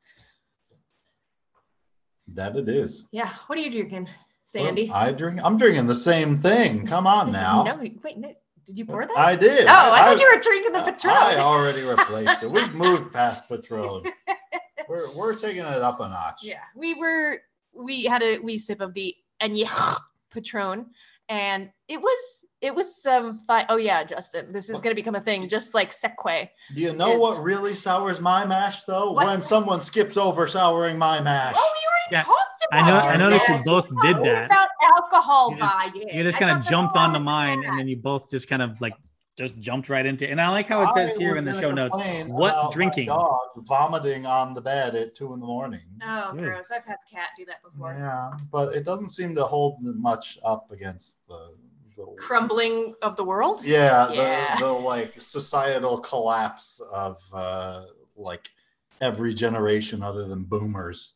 That 2.33 2.55
it 2.55 2.69
is. 2.69 3.07
Yeah. 3.11 3.29
What 3.47 3.57
are 3.57 3.61
you 3.61 3.71
drinking, 3.71 4.09
Sandy? 4.45 4.87
am 4.87 4.95
I 4.95 5.11
drink. 5.11 5.39
I'm 5.43 5.57
drinking 5.57 5.87
the 5.87 5.95
same 5.95 6.39
thing. 6.39 6.85
Come 6.85 7.07
on 7.07 7.31
now. 7.31 7.63
No, 7.63 7.75
wait, 7.77 8.17
no. 8.17 8.33
Did 8.65 8.79
you 8.79 8.85
pour 8.85 9.05
that? 9.05 9.15
I 9.15 9.35
did. 9.35 9.67
oh, 9.67 9.71
I, 9.71 10.05
thought 10.05 10.19
you 10.19 10.31
were 10.33 10.41
drinking 10.41 10.73
the 10.73 10.81
Patron. 10.81 11.13
I 11.13 11.37
already 11.37 11.83
replaced 11.83 12.41
it. 12.41 12.49
We've 12.49 12.73
moved 12.73 13.13
past 13.13 13.47
Patron. 13.47 14.03
We're, 14.87 15.15
we're 15.17 15.35
taking 15.35 15.63
it 15.63 15.65
up 15.65 15.99
a 15.99 16.07
notch. 16.07 16.43
Yeah, 16.43 16.61
we 16.75 16.93
were. 16.93 17.39
We 17.73 18.03
had 18.03 18.21
a 18.21 18.37
wee 18.37 18.59
sip 18.59 18.81
of 18.81 18.93
the 18.93 19.15
Añejo 19.41 19.97
Patron, 20.29 20.85
and 21.29 21.69
it 21.87 21.97
was 22.01 22.45
it 22.61 22.73
was 22.73 23.01
some 23.01 23.39
fine. 23.39 23.65
Oh 23.69 23.77
yeah, 23.77 24.03
Justin, 24.03 24.51
this 24.51 24.69
is 24.69 24.81
gonna 24.81 24.95
become 24.95 25.15
a 25.15 25.21
thing, 25.21 25.47
just 25.47 25.73
like 25.73 25.91
Seque. 25.91 26.49
Do 26.75 26.81
you 26.81 26.93
know 26.93 27.13
Is- 27.13 27.19
what 27.21 27.43
really 27.43 27.73
sours 27.75 28.19
my 28.21 28.45
mash 28.45 28.83
though? 28.83 29.11
What's 29.11 29.27
when 29.27 29.39
someone 29.41 29.81
skips 29.81 30.17
over 30.17 30.47
souring 30.47 30.97
my 30.97 31.21
mash. 31.21 31.55
Oh, 31.57 31.73
we 31.75 31.87
already 31.87 32.11
Yeah, 32.11 32.23
talked 32.23 32.65
I 32.71 32.79
about. 32.79 32.87
know. 32.87 33.09
it. 33.09 33.11
I 33.11 33.15
noticed 33.17 33.47
you 33.47 33.53
Yeah. 33.55 33.61
both 33.65 33.85
did 34.01 34.15
that. 34.23 34.43
Without 34.43 34.67
alcohol 34.97 35.51
You 35.51 35.57
just- 35.57 35.73
by. 35.77 35.91
You 35.93 36.23
just 36.23 36.37
kind 36.37 36.51
of 36.57 36.65
jumped 36.67 36.95
was 36.95 37.01
onto 37.01 37.19
mine, 37.19 37.61
that. 37.61 37.69
and 37.69 37.79
then 37.79 37.87
you 37.87 37.97
both 37.97 38.29
just 38.29 38.47
kind 38.47 38.61
of 38.61 38.79
like 38.81 38.93
just 39.35 39.59
jumped 39.59 39.89
right 39.89 40.05
into. 40.05 40.29
And 40.29 40.39
I 40.39 40.49
like 40.49 40.67
how 40.67 40.81
it 40.81 40.89
says 40.93 41.15
I 41.15 41.19
here 41.19 41.35
in 41.35 41.43
the 41.45 41.59
show 41.59 41.71
notes 41.71 41.97
what 42.27 42.71
drinking. 42.71 43.07
Dog 43.07 43.37
vomiting 43.57 44.25
on 44.25 44.53
the 44.53 44.61
bed 44.61 44.95
at 44.95 45.13
two 45.15 45.33
in 45.33 45.39
the 45.39 45.45
morning. 45.45 45.81
Oh, 46.03 46.31
Good. 46.33 46.43
gross! 46.45 46.71
I've 46.71 46.85
had 46.85 46.97
the 47.09 47.15
cat 47.15 47.29
do 47.37 47.45
that 47.45 47.61
before. 47.63 47.93
Yeah, 47.97 48.31
but 48.51 48.73
it 48.73 48.85
doesn't 48.85 49.09
seem 49.09 49.35
to 49.35 49.43
hold 49.43 49.77
much 49.81 50.39
up 50.43 50.71
against 50.71 51.25
the. 51.27 51.53
the 51.97 52.05
Crumbling 52.17 52.93
of 53.01 53.15
the 53.15 53.23
world. 53.23 53.63
yeah, 53.63 54.11
Yeah. 54.11 54.55
The, 54.59 54.65
the 54.65 54.71
like 54.71 55.19
societal 55.19 55.99
collapse 55.99 56.81
of 56.91 57.21
uh, 57.33 57.85
like 58.15 58.49
every 59.01 59.33
generation 59.33 60.01
other 60.01 60.27
than 60.27 60.43
boomers. 60.43 61.13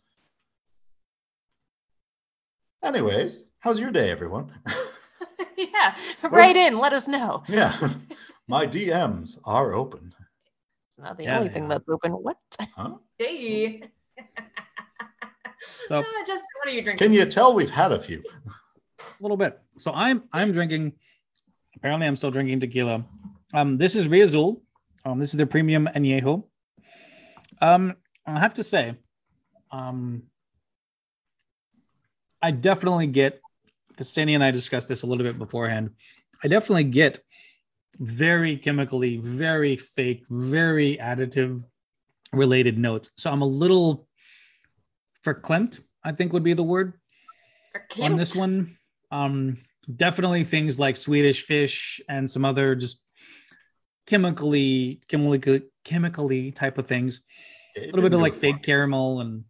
Anyways, 2.83 3.43
how's 3.59 3.79
your 3.79 3.91
day, 3.91 4.09
everyone? 4.09 4.51
yeah, 5.57 5.95
right 6.29 6.55
in. 6.55 6.79
Let 6.79 6.93
us 6.93 7.07
know. 7.07 7.43
yeah, 7.47 7.93
my 8.47 8.65
DMs 8.67 9.39
are 9.45 9.73
open. 9.73 10.13
It's 10.89 10.97
not 10.99 11.17
the 11.17 11.23
Yeah, 11.25 11.37
only 11.37 11.47
they 11.49 11.53
thing 11.55 11.63
are. 11.65 11.69
that's 11.69 11.89
open. 11.89 12.11
What? 12.11 12.37
Huh? 12.75 12.95
Hey. 13.17 13.83
So- 15.61 16.03
Ah, 16.05 16.23
Justin, 16.25 16.45
what 16.59 16.67
are 16.67 16.71
you 16.71 16.81
drinking? 16.83 17.05
Can 17.07 17.13
you 17.13 17.25
tell 17.25 17.53
we've 17.53 17.69
had 17.69 17.91
a 17.91 17.99
few? 17.99 18.23
a 18.99 19.03
little 19.21 19.37
bit. 19.37 19.59
So 19.77 19.91
I'm 19.91 20.23
I'm 20.33 20.51
drinking. 20.51 20.93
Apparently, 21.75 22.07
I'm 22.07 22.15
still 22.15 22.31
drinking 22.31 22.59
tequila. 22.59 23.05
Um, 23.53 23.77
this 23.77 23.95
is 23.95 24.07
Riazul. 24.07 24.61
Um, 25.05 25.19
this 25.19 25.33
is 25.33 25.37
the 25.37 25.45
premium 25.45 25.87
añejo. 25.95 26.43
Um, 27.61 27.95
I 28.25 28.39
have 28.39 28.53
to 28.55 28.63
say, 28.63 28.95
um, 29.71 30.23
I 32.41 32.51
definitely 32.51 33.07
get. 33.07 33.41
Because 33.99 34.13
Sandy 34.13 34.33
and 34.33 34.41
I 34.41 34.49
discussed 34.49 34.87
this 34.87 35.03
a 35.03 35.05
little 35.05 35.25
bit 35.25 35.37
beforehand. 35.37 35.89
I 36.41 36.47
definitely 36.47 36.85
get 36.85 37.19
very 37.99 38.55
chemically, 38.55 39.17
very 39.17 39.75
fake, 39.75 40.23
very 40.29 40.97
additive 41.01 41.61
related 42.31 42.77
notes. 42.77 43.09
So 43.17 43.29
I'm 43.29 43.41
a 43.41 43.45
little 43.45 44.07
verklempt, 45.25 45.81
I 46.01 46.13
think 46.13 46.31
would 46.31 46.45
be 46.45 46.53
the 46.53 46.63
word 46.63 46.93
on 48.01 48.15
this 48.15 48.37
one. 48.37 48.77
Um, 49.11 49.57
definitely 49.93 50.45
things 50.45 50.79
like 50.79 50.95
Swedish 50.95 51.43
fish 51.43 51.99
and 52.07 52.31
some 52.31 52.45
other 52.45 52.75
just 52.75 53.01
chemically, 54.07 55.01
chemically, 55.09 55.63
chemically 55.83 56.51
type 56.53 56.77
of 56.77 56.87
things. 56.87 57.19
A 57.75 57.87
little 57.87 58.03
bit 58.03 58.13
of 58.13 58.21
like 58.21 58.35
fake 58.35 58.63
caramel 58.63 59.19
and 59.19 59.43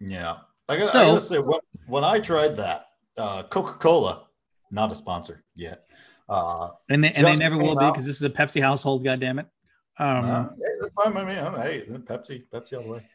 Yeah. 0.00 0.40
I 0.68 0.76
gotta, 0.76 0.88
I 0.88 0.92
So- 0.92 1.06
gotta 1.12 1.20
say, 1.20 1.38
when, 1.38 1.60
when 1.86 2.04
I 2.04 2.18
tried 2.18 2.56
that, 2.56 2.86
uh, 3.16 3.42
Coca 3.44 3.78
Cola, 3.78 4.26
not 4.70 4.92
a 4.92 4.94
sponsor 4.94 5.42
yet. 5.54 5.84
Uh, 6.28 6.68
and 6.90 7.02
they, 7.02 7.10
and 7.12 7.26
they 7.26 7.36
never 7.36 7.56
will 7.56 7.74
came 7.76 7.78
be 7.78 7.90
because 7.90 8.04
this 8.04 8.16
is 8.16 8.22
a 8.22 8.28
Pepsi 8.30 8.60
household. 8.60 9.02
God 9.02 9.18
damn 9.18 9.38
it! 9.38 9.46
Um, 9.98 10.24
uh, 10.26 10.44
hey, 10.44 10.72
that's 10.80 10.92
fine 10.92 11.14
by 11.14 11.24
me. 11.24 11.38
I'm, 11.38 11.54
hey, 11.54 11.86
Pepsi, 11.88 12.44
Pepsi 12.52 12.76
all 12.76 12.82
the 12.82 12.88
way. 12.90 13.06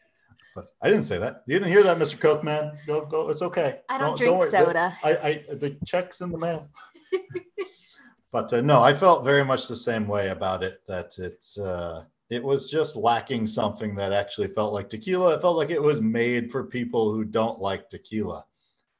But 0.56 0.66
I 0.82 0.88
didn't 0.88 1.04
say 1.04 1.18
that. 1.18 1.42
You 1.46 1.54
didn't 1.60 1.70
hear 1.72 1.84
that, 1.84 1.96
Mr. 1.98 2.18
Coke, 2.20 2.42
man. 2.42 2.76
Go, 2.88 3.04
go. 3.06 3.28
It's 3.28 3.40
okay. 3.42 3.80
I 3.88 3.98
don't, 3.98 4.08
Don't- 4.08 4.18
drink 4.18 4.30
don't 4.32 4.38
worry. 4.40 4.50
soda. 4.50 4.96
I, 5.04 5.10
I, 5.16 5.54
the 5.54 5.76
check's 5.86 6.20
in 6.22 6.30
the 6.30 6.38
mail. 6.38 6.68
but 8.32 8.52
uh, 8.52 8.60
no, 8.60 8.82
I 8.82 8.92
felt 8.94 9.24
very 9.24 9.44
much 9.44 9.68
the 9.68 9.76
same 9.76 10.06
way 10.08 10.30
about 10.30 10.62
it. 10.64 10.78
That 10.88 11.16
it's, 11.18 11.56
uh, 11.56 12.04
it 12.34 12.42
was 12.42 12.68
just 12.68 12.96
lacking 12.96 13.46
something 13.46 13.94
that 13.94 14.12
actually 14.12 14.48
felt 14.48 14.72
like 14.72 14.88
tequila. 14.88 15.34
It 15.34 15.40
felt 15.40 15.56
like 15.56 15.70
it 15.70 15.80
was 15.80 16.00
made 16.00 16.50
for 16.50 16.64
people 16.64 17.12
who 17.12 17.24
don't 17.24 17.60
like 17.60 17.88
tequila. 17.88 18.44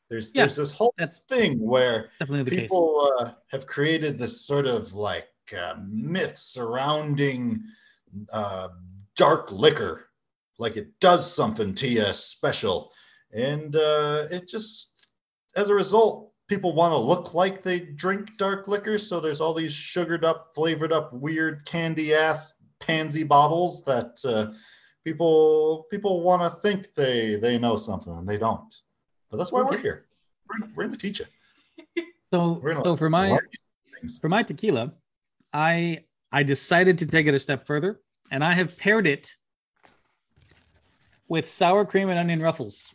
There's, 0.09 0.33
Yeah. 0.35 0.43
there's 0.43 0.57
this 0.57 0.71
whole 0.71 0.95
that's 0.97 1.19
thing 1.29 1.59
where 1.59 2.11
definitely 2.21 2.57
people 2.57 3.13
uh, 3.19 3.33
have 3.49 3.67
created 3.67 4.19
this 4.19 4.47
sort 4.47 4.67
of 4.67 4.93
like 4.95 5.29
uh, 5.57 5.75
myth 5.85 6.39
surrounding 6.39 7.65
uh, 8.33 8.69
dark 9.17 9.51
liquor, 9.51 10.11
like 10.59 10.77
it 10.77 10.89
does 11.01 11.31
something 11.35 11.75
to 11.75 11.89
you 11.89 12.05
special, 12.13 12.93
and 13.33 13.75
uh, 13.75 14.29
it 14.31 14.47
just, 14.47 15.09
as 15.57 15.71
a 15.71 15.75
result, 15.75 16.33
people 16.47 16.75
want 16.75 16.93
to 16.93 16.99
look 16.99 17.35
like 17.35 17.63
they 17.63 17.81
drink 17.81 18.29
dark 18.39 18.69
liquor. 18.69 18.99
So 18.99 19.19
there's 19.19 19.41
all 19.41 19.55
these 19.55 19.73
sugared 19.73 20.25
up, 20.25 20.53
flavored 20.55 20.93
up, 20.93 21.13
weird 21.13 21.65
candy 21.67 22.15
ass 22.15 22.55
pansy 22.87 23.25
bottles 23.25 23.83
that 23.85 24.19
uh, 24.25 24.53
people 25.05 25.87
people 25.91 26.23
want 26.23 26.43
to 26.43 26.61
think 26.61 26.95
they 26.95 27.37
they 27.37 27.59
know 27.59 27.77
something 27.77 28.17
and 28.17 28.29
they 28.29 28.39
don't. 28.39 28.75
But 29.31 29.39
that's 29.39 29.53
why 29.53 29.63
we're 29.63 29.79
here. 29.79 30.07
We're, 30.49 30.69
we're 30.75 30.85
going 30.85 30.97
to 30.97 30.99
teach 30.99 31.21
you. 31.21 31.27
So, 32.33 32.61
so 32.83 32.97
for 32.97 33.09
my 33.09 33.39
for 34.21 34.29
my 34.29 34.43
tequila, 34.43 34.93
I 35.53 36.01
I 36.33 36.43
decided 36.43 36.99
to 36.99 37.07
take 37.07 37.29
it 37.29 37.35
a 37.35 37.39
step 37.39 37.65
further, 37.65 38.01
and 38.33 38.43
I 38.43 38.53
have 38.55 38.77
paired 38.77 39.07
it 39.07 39.31
with 41.29 41.47
sour 41.47 41.85
cream 41.85 42.09
and 42.09 42.19
onion 42.19 42.43
ruffles. 42.43 42.89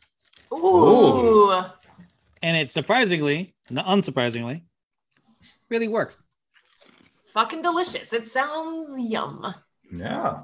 Ooh. 0.52 1.64
and 2.42 2.58
it 2.58 2.70
surprisingly, 2.70 3.56
unsurprisingly, 3.72 4.64
really 5.70 5.88
works. 5.88 6.18
Fucking 7.34 7.62
delicious. 7.62 8.12
It 8.12 8.28
sounds 8.28 8.92
yum. 8.98 9.54
Yeah. 9.92 10.44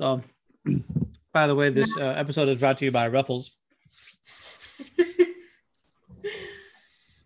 So, 0.00 0.22
by 1.32 1.46
the 1.46 1.54
way, 1.54 1.70
this 1.70 1.96
uh, 1.96 2.14
episode 2.16 2.48
is 2.48 2.56
brought 2.58 2.78
to 2.78 2.84
you 2.84 2.90
by 2.92 3.08
Ruffles. 3.08 3.56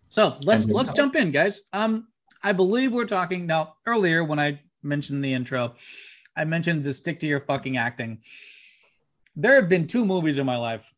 So 0.09 0.37
let's 0.43 0.65
let's 0.65 0.91
jump 0.91 1.15
in, 1.15 1.31
guys. 1.31 1.61
Um, 1.71 2.09
I 2.43 2.51
believe 2.51 2.91
we're 2.91 3.05
talking 3.05 3.45
now. 3.45 3.75
Earlier, 3.87 4.25
when 4.25 4.39
I 4.39 4.59
mentioned 4.83 5.23
the 5.23 5.33
intro, 5.33 5.75
I 6.35 6.43
mentioned 6.43 6.83
to 6.83 6.91
stick 6.93 7.21
to 7.21 7.27
your 7.27 7.39
fucking 7.39 7.77
acting. 7.77 8.19
There 9.37 9.55
have 9.55 9.69
been 9.69 9.87
two 9.87 10.03
movies 10.03 10.37
in 10.37 10.45
my 10.45 10.57
life. 10.57 10.91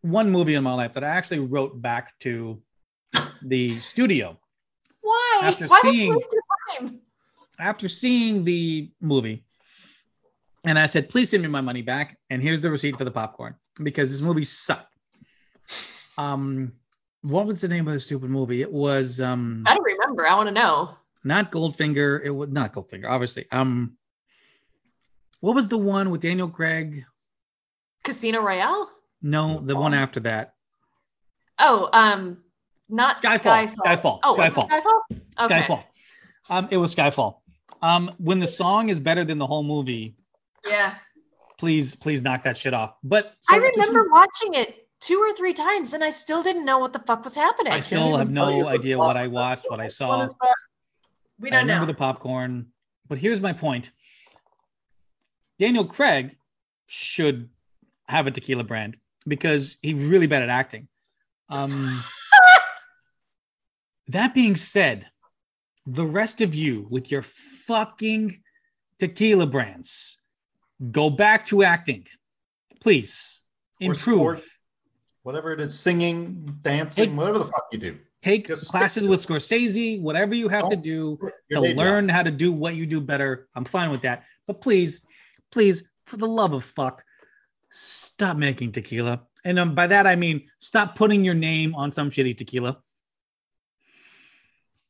One 0.00 0.30
movie 0.30 0.54
in 0.54 0.64
my 0.64 0.72
life 0.72 0.94
that 0.94 1.04
I 1.04 1.08
actually 1.08 1.40
wrote 1.40 1.82
back 1.82 2.18
to 2.20 2.62
the 3.42 3.78
studio 3.78 4.38
Why? 5.02 5.40
After 5.42 5.66
Why 5.66 5.80
seeing- 5.82 6.14
waste 6.14 6.30
your 6.32 6.42
time? 6.78 7.00
after 7.60 7.88
seeing 7.88 8.44
the 8.44 8.90
movie, 9.00 9.44
and 10.64 10.78
I 10.78 10.86
said, 10.86 11.08
"Please 11.08 11.30
send 11.30 11.42
me 11.42 11.48
my 11.48 11.60
money 11.60 11.82
back." 11.82 12.18
And 12.30 12.42
here's 12.42 12.60
the 12.60 12.70
receipt 12.70 12.96
for 12.96 13.04
the 13.04 13.10
popcorn 13.10 13.54
because 13.82 14.10
this 14.10 14.20
movie 14.20 14.44
sucked. 14.44 14.94
Um, 16.16 16.72
what 17.22 17.46
was 17.46 17.60
the 17.60 17.68
name 17.68 17.86
of 17.86 17.94
the 17.94 18.00
stupid 18.00 18.30
movie? 18.30 18.62
It 18.62 18.72
was 18.72 19.20
um 19.20 19.64
I 19.66 19.74
don't 19.74 19.84
remember. 19.84 20.26
I 20.26 20.34
want 20.34 20.48
to 20.48 20.54
know. 20.54 20.90
not 21.24 21.50
Goldfinger. 21.52 22.20
It 22.24 22.30
was 22.30 22.48
not 22.48 22.72
Goldfinger, 22.72 23.08
obviously. 23.08 23.46
Um, 23.52 23.96
what 25.40 25.54
was 25.54 25.68
the 25.68 25.78
one 25.78 26.10
with 26.10 26.20
Daniel 26.20 26.48
Craig? 26.48 27.04
Casino 28.04 28.42
Royale? 28.42 28.88
No, 29.22 29.60
the 29.60 29.76
one 29.76 29.94
after 29.94 30.20
that. 30.20 30.54
Oh, 31.58 31.88
um, 31.92 32.38
not 32.88 33.16
Skyfall. 33.16 33.68
Skyfall. 33.68 33.76
Skyfall. 33.76 34.20
Oh, 34.22 34.36
Skyfall. 34.36 34.68
Skyfall. 34.68 35.20
Okay. 35.44 35.62
Skyfall. 35.62 35.84
Um, 36.50 36.68
it 36.70 36.76
was 36.76 36.94
Skyfall. 36.94 37.38
Um, 37.82 38.12
when 38.18 38.38
the 38.38 38.46
song 38.46 38.88
is 38.88 38.98
better 39.00 39.24
than 39.24 39.38
the 39.38 39.46
whole 39.46 39.62
movie, 39.62 40.16
Yeah, 40.68 40.94
please, 41.58 41.94
please 41.94 42.22
knock 42.22 42.42
that 42.44 42.56
shit 42.56 42.74
off. 42.74 42.94
But 43.02 43.34
I 43.50 43.58
so- 43.58 43.62
so 43.62 43.70
remember 43.70 44.08
watching 44.10 44.54
it 44.54 44.88
two 45.00 45.18
or 45.18 45.32
three 45.34 45.52
times, 45.52 45.92
and 45.94 46.02
I 46.02 46.10
still 46.10 46.42
didn't 46.42 46.64
know 46.64 46.78
what 46.78 46.92
the 46.92 46.98
fuck 47.00 47.22
was 47.24 47.34
happening. 47.34 47.72
I 47.72 47.80
still 47.80 48.16
have 48.16 48.22
even 48.28 48.34
tell 48.34 48.50
you 48.52 48.62
no 48.62 48.68
idea 48.68 48.98
what 48.98 49.16
I 49.16 49.26
watched, 49.28 49.66
what 49.68 49.80
I 49.80 49.88
saw. 49.88 50.18
What 50.18 50.26
is 50.26 50.34
we 51.38 51.50
don't 51.50 51.60
remember 51.60 51.86
know. 51.86 51.92
the 51.92 51.98
popcorn. 51.98 52.72
But 53.08 53.18
here's 53.18 53.40
my 53.40 53.52
point. 53.52 53.90
Daniel 55.58 55.84
Craig 55.84 56.36
should 56.86 57.48
have 58.08 58.26
a 58.26 58.30
tequila 58.30 58.64
brand 58.64 58.96
because 59.26 59.76
he's 59.82 60.02
really 60.02 60.26
bad 60.26 60.42
at 60.42 60.48
acting. 60.48 60.88
Um, 61.48 62.02
That 64.08 64.34
being 64.34 64.56
said, 64.56 65.06
the 65.90 66.04
rest 66.06 66.40
of 66.40 66.54
you 66.54 66.86
with 66.90 67.10
your 67.10 67.22
fucking 67.22 68.42
tequila 68.98 69.46
brands, 69.46 70.18
go 70.90 71.08
back 71.08 71.46
to 71.46 71.62
acting, 71.62 72.06
please. 72.80 73.40
Or 73.80 73.86
Improve. 73.92 74.18
sport. 74.18 74.42
Whatever 75.22 75.52
it 75.52 75.60
is, 75.60 75.78
singing, 75.78 76.44
dancing, 76.62 77.10
Hey. 77.10 77.16
whatever 77.16 77.38
the 77.38 77.44
fuck 77.46 77.66
you 77.72 77.78
do. 77.78 77.98
Take 78.22 78.48
Just 78.48 78.68
classes 78.70 79.04
to 79.04 79.08
with 79.08 79.24
Scorsese, 79.24 80.00
whatever 80.00 80.34
you 80.34 80.48
have 80.48 80.68
to 80.68 80.76
Don't 80.76 80.82
do 80.82 81.18
to 81.50 81.60
day 81.60 81.68
job. 81.72 81.76
learn 81.76 82.08
how 82.08 82.22
to 82.22 82.30
do 82.30 82.50
what 82.52 82.74
you 82.74 82.84
do 82.86 83.00
better. 83.00 83.48
I'm 83.54 83.64
fine 83.64 83.90
with 83.90 84.02
that. 84.02 84.24
But 84.46 84.60
please, 84.60 85.02
please, 85.52 85.84
for 86.06 86.16
the 86.16 86.26
love 86.26 86.52
of 86.52 86.64
fuck, 86.64 87.04
stop 87.70 88.36
making 88.36 88.72
tequila. 88.72 89.22
And 89.44 89.58
um, 89.58 89.74
by 89.74 89.86
that, 89.86 90.06
I 90.06 90.16
mean, 90.16 90.48
stop 90.58 90.96
putting 90.96 91.24
your 91.24 91.34
name 91.34 91.74
on 91.76 91.92
some 91.92 92.10
shitty 92.10 92.36
tequila. 92.36 92.78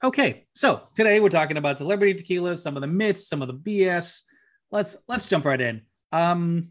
Okay, 0.04 0.46
so 0.54 0.82
today 0.94 1.18
we're 1.18 1.28
talking 1.28 1.56
about 1.56 1.76
celebrity 1.76 2.14
tequila, 2.14 2.56
some 2.56 2.76
of 2.76 2.82
the 2.82 2.86
myths, 2.86 3.26
some 3.26 3.42
of 3.42 3.48
the 3.48 3.54
BS. 3.54 4.22
Let's 4.70 4.96
let's 5.08 5.26
jump 5.26 5.44
right 5.44 5.60
in. 5.60 5.82
Um, 6.12 6.68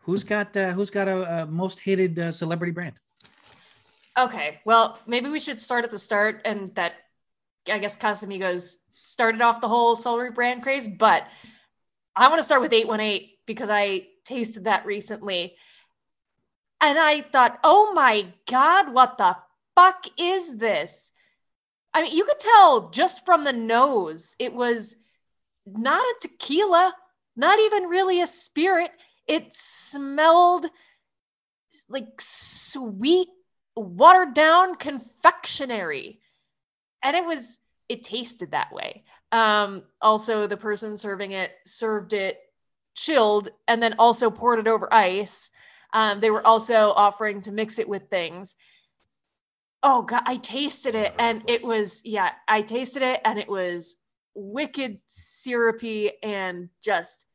who's 0.00 0.24
got 0.24 0.56
uh, 0.56 0.72
who's 0.72 0.90
got 0.90 1.06
a, 1.06 1.42
a 1.42 1.46
most 1.46 1.78
hated 1.78 2.18
uh, 2.18 2.32
celebrity 2.32 2.72
brand? 2.72 2.98
Okay, 4.18 4.58
well, 4.64 4.98
maybe 5.06 5.28
we 5.28 5.38
should 5.38 5.60
start 5.60 5.84
at 5.84 5.92
the 5.92 5.98
start 5.98 6.42
and 6.44 6.74
that 6.74 6.94
I 7.70 7.78
guess 7.78 7.96
Casamigos 7.96 8.76
started 9.00 9.42
off 9.42 9.60
the 9.60 9.68
whole 9.68 9.94
celery 9.94 10.32
brand 10.32 10.64
craze, 10.64 10.88
but 10.88 11.22
I 12.16 12.26
want 12.26 12.40
to 12.40 12.44
start 12.44 12.62
with 12.62 12.72
818 12.72 13.28
because 13.46 13.70
I 13.70 14.08
tasted 14.24 14.64
that 14.64 14.86
recently. 14.86 15.54
And 16.80 16.98
I 16.98 17.20
thought, 17.20 17.60
oh 17.62 17.92
my 17.94 18.26
God, 18.50 18.92
what 18.92 19.18
the 19.18 19.36
fuck 19.76 20.06
is 20.18 20.56
this? 20.56 21.12
I 21.96 22.02
mean, 22.02 22.14
you 22.14 22.26
could 22.26 22.38
tell 22.38 22.90
just 22.90 23.24
from 23.24 23.42
the 23.42 23.54
nose, 23.54 24.36
it 24.38 24.52
was 24.52 24.94
not 25.64 26.02
a 26.02 26.14
tequila, 26.20 26.94
not 27.36 27.58
even 27.58 27.84
really 27.84 28.20
a 28.20 28.26
spirit. 28.26 28.90
It 29.26 29.54
smelled 29.54 30.66
like 31.88 32.20
sweet 32.20 33.28
watered 33.74 34.34
down 34.34 34.76
confectionery. 34.76 36.20
And 37.02 37.16
it 37.16 37.24
was 37.24 37.58
it 37.88 38.04
tasted 38.04 38.50
that 38.50 38.74
way. 38.74 39.04
Um 39.32 39.82
also 39.98 40.46
the 40.46 40.58
person 40.58 40.98
serving 40.98 41.32
it 41.32 41.50
served 41.64 42.12
it 42.12 42.36
chilled 42.94 43.48
and 43.66 43.82
then 43.82 43.94
also 43.98 44.30
poured 44.30 44.58
it 44.58 44.68
over 44.68 44.92
ice. 44.92 45.48
Um 45.94 46.20
they 46.20 46.30
were 46.30 46.46
also 46.46 46.92
offering 46.94 47.40
to 47.42 47.52
mix 47.52 47.78
it 47.78 47.88
with 47.88 48.10
things 48.10 48.54
oh 49.82 50.02
god 50.02 50.22
i 50.26 50.36
tasted 50.36 50.94
it 50.94 51.14
and 51.18 51.42
it 51.48 51.62
was 51.62 52.02
yeah 52.04 52.30
i 52.48 52.62
tasted 52.62 53.02
it 53.02 53.20
and 53.24 53.38
it 53.38 53.48
was 53.48 53.96
wicked 54.34 54.98
syrupy 55.06 56.10
and 56.22 56.68
just 56.82 57.26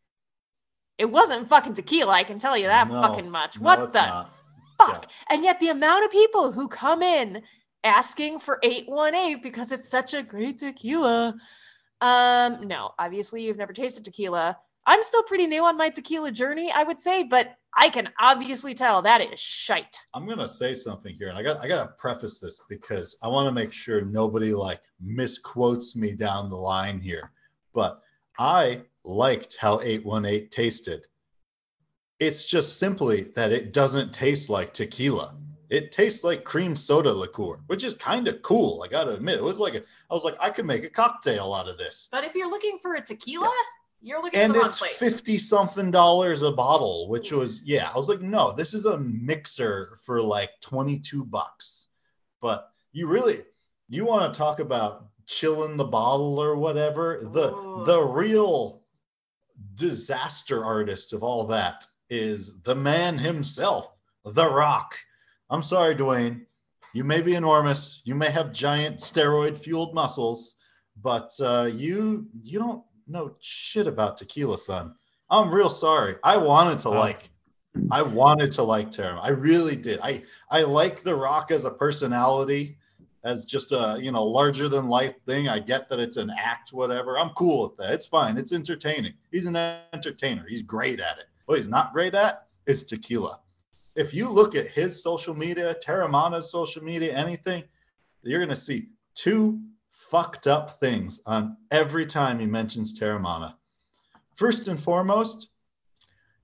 it 0.98 1.06
wasn't 1.06 1.48
fucking 1.48 1.74
tequila 1.74 2.12
i 2.14 2.24
can 2.24 2.40
tell 2.40 2.58
you 2.58 2.68
that 2.68 2.88
No, 2.88 3.02
fucking 3.02 3.30
much 3.30 3.60
no, 3.60 3.66
what 3.66 3.94
the 3.94 4.02
not. 4.02 4.30
fuck. 4.78 5.10
And 5.30 5.44
yet 5.44 5.60
the 5.60 5.70
amount 5.70 6.06
of 6.06 6.12
people 6.12 6.52
who 6.52 6.68
come 6.68 7.02
in 7.02 7.42
asking 7.84 8.40
for 8.40 8.60
818 8.64 9.42
because 9.42 9.72
it's 9.72 9.90
such 9.90 10.14
a 10.14 10.22
great 10.24 10.60
tequila. 10.60 11.36
Um, 12.00 12.68
no, 12.68 12.92
obviously 12.98 13.44
you've 13.44 13.58
never 13.58 13.74
tasted 13.74 14.06
tequila. 14.06 14.58
I'm 14.86 15.04
still 15.04 15.24
pretty 15.24 15.48
new 15.48 15.64
on 15.66 15.78
my 15.78 15.90
tequila 15.90 16.32
journey, 16.32 16.72
I 16.72 16.84
would 16.84 17.00
say, 17.00 17.24
but 17.24 17.56
I 17.76 17.90
can 17.90 18.10
obviously 18.20 18.74
tell 18.74 19.02
that 19.02 19.22
is 19.22 19.40
shite. 19.40 19.98
I'm 20.14 20.28
gonna 20.28 20.48
say 20.48 20.74
something 20.74 21.16
here, 21.16 21.30
and 21.30 21.38
I 21.38 21.44
got 21.44 21.58
I 21.64 21.68
gotta 21.68 21.94
preface 21.98 22.40
this 22.40 22.62
because 22.70 23.18
I 23.24 23.28
want 23.28 23.48
to 23.48 23.52
make 23.52 23.72
sure 23.72 24.02
nobody 24.02 24.54
like 24.54 24.82
misquotes 25.00 25.96
me 25.96 26.12
down 26.12 26.50
the 26.50 26.58
line 26.58 27.00
here. 27.00 27.32
But 27.74 28.02
I 28.38 28.82
liked 29.04 29.58
how 29.58 29.80
818 29.82 30.50
tasted. 30.50 31.08
It's 32.20 32.46
just 32.46 32.78
simply 32.78 33.24
that 33.36 33.52
it 33.52 33.74
doesn't 33.74 34.14
taste 34.14 34.50
like 34.50 34.74
tequila. 34.74 35.36
It 35.70 35.94
tastes 35.94 36.26
like 36.26 36.44
cream 36.44 36.76
soda 36.76 37.14
liqueur, 37.14 37.62
which 37.68 37.86
is 37.86 37.94
kind 37.94 38.28
of 38.28 38.42
cool. 38.42 38.84
I 38.84 38.90
gotta 38.90 39.12
admit, 39.12 39.38
it 39.38 39.44
was 39.44 39.58
like 39.58 39.74
a, 39.74 39.80
I 39.80 40.14
was 40.14 40.26
like, 40.26 40.36
I 40.40 40.50
could 40.50 40.66
make 40.66 40.84
a 40.84 40.90
cocktail 40.90 41.54
out 41.54 41.70
of 41.70 41.78
this. 41.78 42.10
But 42.12 42.26
if 42.26 42.36
you're 42.36 42.50
looking 42.50 42.78
for 42.82 42.96
a 42.96 43.02
tequila, 43.02 43.50
you're 44.02 44.22
looking 44.22 44.40
and 44.40 44.48
in 44.48 44.54
the 44.54 44.60
wrong 44.60 44.68
it's 44.68 44.98
50 44.98 45.38
something 45.38 45.92
dollars 45.92 46.42
a 46.42 46.52
bottle 46.52 47.08
which 47.10 47.32
was 47.32 47.62
yeah 47.64 47.90
i 47.94 47.96
was 47.96 48.10
like 48.10 48.22
no 48.22 48.52
this 48.52 48.74
is 48.74 48.86
a 48.86 48.98
mixer 48.98 49.96
for 50.06 50.22
like 50.22 50.50
22 50.62 51.26
bucks. 51.26 51.88
But 52.42 52.70
you 52.92 53.08
really 53.08 53.44
you 53.90 54.06
want 54.06 54.34
to 54.34 54.38
talk 54.38 54.60
about 54.60 55.08
chilling 55.28 55.78
the 55.78 55.86
bottle 55.86 56.40
or 56.40 56.56
whatever? 56.56 57.20
The 57.22 57.54
Ooh. 57.54 57.86
the 57.86 58.02
real 58.02 58.82
disaster 59.76 60.64
artist 60.66 61.14
of 61.14 61.24
all 61.24 61.46
that 61.48 61.86
is 62.10 62.62
the 62.62 62.76
man 62.76 63.18
himself 63.18 63.94
the 64.26 64.50
rock. 64.50 64.96
I'm 65.50 65.64
sorry 65.64 65.96
dwayne. 65.96 66.46
You 66.94 67.04
may 67.04 67.22
be 67.22 67.36
enormous. 67.36 68.02
You 68.04 68.16
may 68.16 68.30
have 68.32 68.52
giant 68.52 68.98
steroid 68.98 69.58
fueled 69.58 69.94
muscles 69.94 70.56
but 71.02 71.32
uh, 71.40 71.70
you 71.72 72.28
you 72.44 72.60
don't 72.60 72.84
know 73.08 73.36
shit 73.40 73.88
about 73.88 74.18
tequila, 74.18 74.58
son. 74.58 74.96
I'm 75.30 75.54
real 75.54 75.70
sorry. 75.70 76.16
I 76.24 76.38
wanted 76.38 76.80
to 76.80 76.90
Wow. 76.90 77.00
like, 77.00 77.30
I 77.90 78.02
wanted 78.02 78.52
to 78.54 78.64
like 78.64 78.92
Taram. 78.92 79.20
I 79.22 79.30
really 79.30 79.76
did. 79.76 80.00
I 80.02 80.24
I 80.50 80.64
like 80.64 81.04
The 81.04 81.16
Rock 81.16 81.52
as 81.52 81.64
a 81.66 81.72
personality, 81.72 82.78
as 83.24 83.46
just 83.46 83.72
a 83.72 83.98
you 84.02 84.12
know 84.12 84.26
larger 84.26 84.68
than 84.68 84.88
life 84.90 85.16
thing. 85.26 85.48
I 85.48 85.60
get 85.60 85.88
that 85.90 86.00
it's 86.00 86.18
an 86.18 86.32
act, 86.38 86.74
whatever. 86.74 87.18
I'm 87.18 87.30
cool 87.30 87.64
with 87.70 87.78
that. 87.78 87.94
It's 87.94 88.06
fine. 88.08 88.38
It's 88.38 88.52
entertaining. 88.52 89.14
He's 89.32 89.46
an 89.46 89.56
entertainer. 89.94 90.46
He's 90.50 90.62
great 90.62 91.00
at 91.00 91.18
it. 91.20 91.26
What 91.46 91.58
he's 91.60 91.68
not 91.68 91.94
great 91.94 92.14
at 92.14 92.48
is 92.66 92.84
tequila. 92.84 93.40
If 93.96 94.14
you 94.14 94.30
look 94.30 94.56
at 94.56 94.68
his 94.68 95.02
social 95.02 95.34
media, 95.34 95.76
Teremana's 95.86 96.52
social 96.52 96.84
media, 96.84 97.14
anything, 97.16 97.64
you're 98.24 98.40
gonna 98.40 98.56
see 98.56 98.90
two 99.16 99.62
fucked 100.10 100.48
up 100.48 100.80
things 100.80 101.20
on 101.26 101.58
every 101.70 102.06
time 102.06 102.40
he 102.40 102.46
mentions 102.46 103.00
Teremana. 103.00 103.56
First 104.36 104.68
and 104.68 104.80
foremost, 104.80 105.50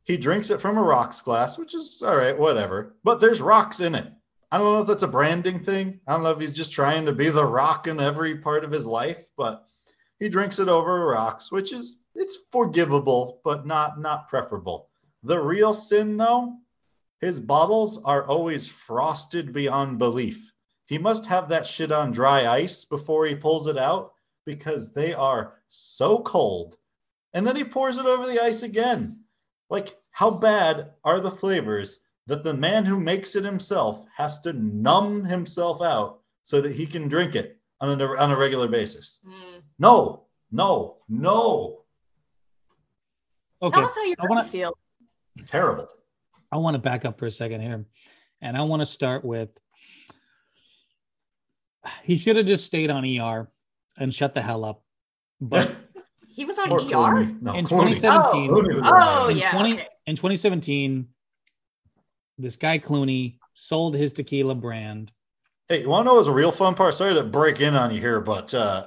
he 0.04 0.18
drinks 0.18 0.50
it 0.50 0.62
from 0.62 0.78
a 0.78 0.84
rocks 0.84 1.22
glass, 1.22 1.58
which 1.58 1.74
is 1.74 2.02
all 2.06 2.16
right, 2.16 2.38
whatever. 2.38 2.96
But 3.04 3.20
there's 3.20 3.42
rocks 3.42 3.80
in 3.80 3.96
it. 3.96 4.08
I 4.52 4.58
don't 4.58 4.74
know 4.74 4.82
if 4.82 4.88
that's 4.88 5.04
a 5.04 5.08
branding 5.08 5.60
thing. 5.60 6.00
I 6.08 6.14
don't 6.14 6.24
know 6.24 6.32
if 6.32 6.40
he's 6.40 6.54
just 6.54 6.72
trying 6.72 7.06
to 7.06 7.12
be 7.12 7.30
the 7.30 7.46
rock 7.46 7.88
in 7.88 8.00
every 8.00 8.38
part 8.38 8.64
of 8.64 8.72
his 8.72 8.86
life, 8.86 9.30
but 9.36 9.66
he 10.20 10.30
drinks 10.30 10.60
it 10.60 10.70
over 10.70 11.06
rocks, 11.06 11.52
which 11.52 11.74
is 11.74 11.98
it's 12.16 12.38
forgivable, 12.52 13.42
but 13.44 13.66
not 13.66 14.00
not 14.00 14.30
preferable. 14.30 14.90
The 15.24 15.40
real 15.40 15.74
sin 15.74 16.16
though, 16.16 16.56
his 17.20 17.40
bottles 17.40 18.02
are 18.04 18.26
always 18.26 18.68
frosted 18.68 19.52
beyond 19.52 19.98
belief. 19.98 20.54
He 20.88 20.98
must 20.98 21.26
have 21.28 21.50
that 21.50 21.66
shit 21.66 21.92
on 21.92 22.12
dry 22.12 22.48
ice 22.48 22.86
before 22.86 23.26
he 23.26 23.36
pulls 23.36 23.68
it 23.68 23.78
out 23.78 24.14
because 24.46 24.94
they 24.94 25.14
are 25.14 25.56
so 25.70 26.20
cold. 26.20 26.78
And 27.34 27.46
then 27.46 27.56
he 27.56 27.64
pours 27.64 27.98
it 27.98 28.06
over 28.06 28.26
the 28.26 28.42
ice 28.42 28.64
again. 28.64 29.20
Like, 29.70 29.98
how 30.12 30.32
bad 30.32 30.92
are 31.04 31.20
the 31.20 31.30
flavors 31.32 32.00
that 32.26 32.44
the 32.44 32.54
man 32.54 32.86
who 32.86 33.00
makes 33.00 33.36
it 33.36 33.44
himself 33.44 34.06
has 34.16 34.40
to 34.42 34.54
numb 34.54 35.24
himself 35.26 35.82
out 35.82 36.22
so 36.44 36.62
that 36.62 36.74
he 36.74 36.88
can 36.88 37.08
drink 37.08 37.36
it 37.36 37.60
on 37.82 38.00
a, 38.02 38.06
on 38.16 38.32
a 38.32 38.38
regular 38.38 38.68
basis? 38.70 39.20
Mm. 39.28 39.62
No, 39.80 40.24
no, 40.52 40.98
no. 41.10 41.84
Okay, 43.62 43.76
Tell 43.76 43.86
us 43.86 43.96
how 43.96 44.04
you 44.04 44.16
I 44.20 44.26
wanna- 44.28 44.46
feel. 44.46 44.78
Terrible. 45.46 45.88
I 46.52 46.58
want 46.58 46.76
to 46.76 46.80
back 46.80 47.04
up 47.06 47.20
for 47.20 47.26
a 47.26 47.32
second 47.32 47.62
here, 47.62 47.86
and 48.42 48.56
I 48.58 48.62
want 48.62 48.80
to 48.82 48.86
start 48.86 49.26
with 49.26 49.50
he 52.04 52.18
should 52.18 52.36
have 52.36 52.46
just 52.46 52.66
stayed 52.66 52.90
on 52.90 53.06
ER 53.06 53.50
and 53.98 54.14
shut 54.14 54.34
the 54.34 54.42
hell 54.42 54.66
up. 54.66 54.84
But 55.42 55.72
He 56.28 56.46
was 56.46 56.60
on 56.60 56.72
Or 56.72 56.80
ER. 56.80 56.84
Clooney. 56.84 57.42
No, 57.42 57.54
in 57.56 57.66
Clooney. 57.66 57.96
2017, 57.96 58.50
Clooney 58.52 58.74
was 58.76 58.84
Oh, 58.86 59.26
on 59.26 59.32
in, 59.32 59.38
yeah, 59.38 59.52
20 59.52 59.74
okay. 59.74 59.88
in 60.06 60.16
2017, 60.16 61.08
this 62.38 62.56
guy 62.56 62.78
Clooney 62.78 63.40
sold 63.56 63.96
his 63.96 64.14
tequila 64.14 64.54
brand. 64.54 65.12
Hey, 65.68 65.82
you 65.82 65.90
want 65.90 66.04
to 66.06 66.06
know 66.12 66.16
what's 66.16 66.28
a 66.28 66.32
real 66.34 66.52
fun 66.52 66.76
part? 66.76 66.94
Sorry 66.94 67.14
to 67.16 67.24
break 67.24 67.60
in 67.60 67.74
on 67.76 67.92
you 67.94 68.00
here, 68.00 68.22
but 68.22 68.54
uh, 68.54 68.86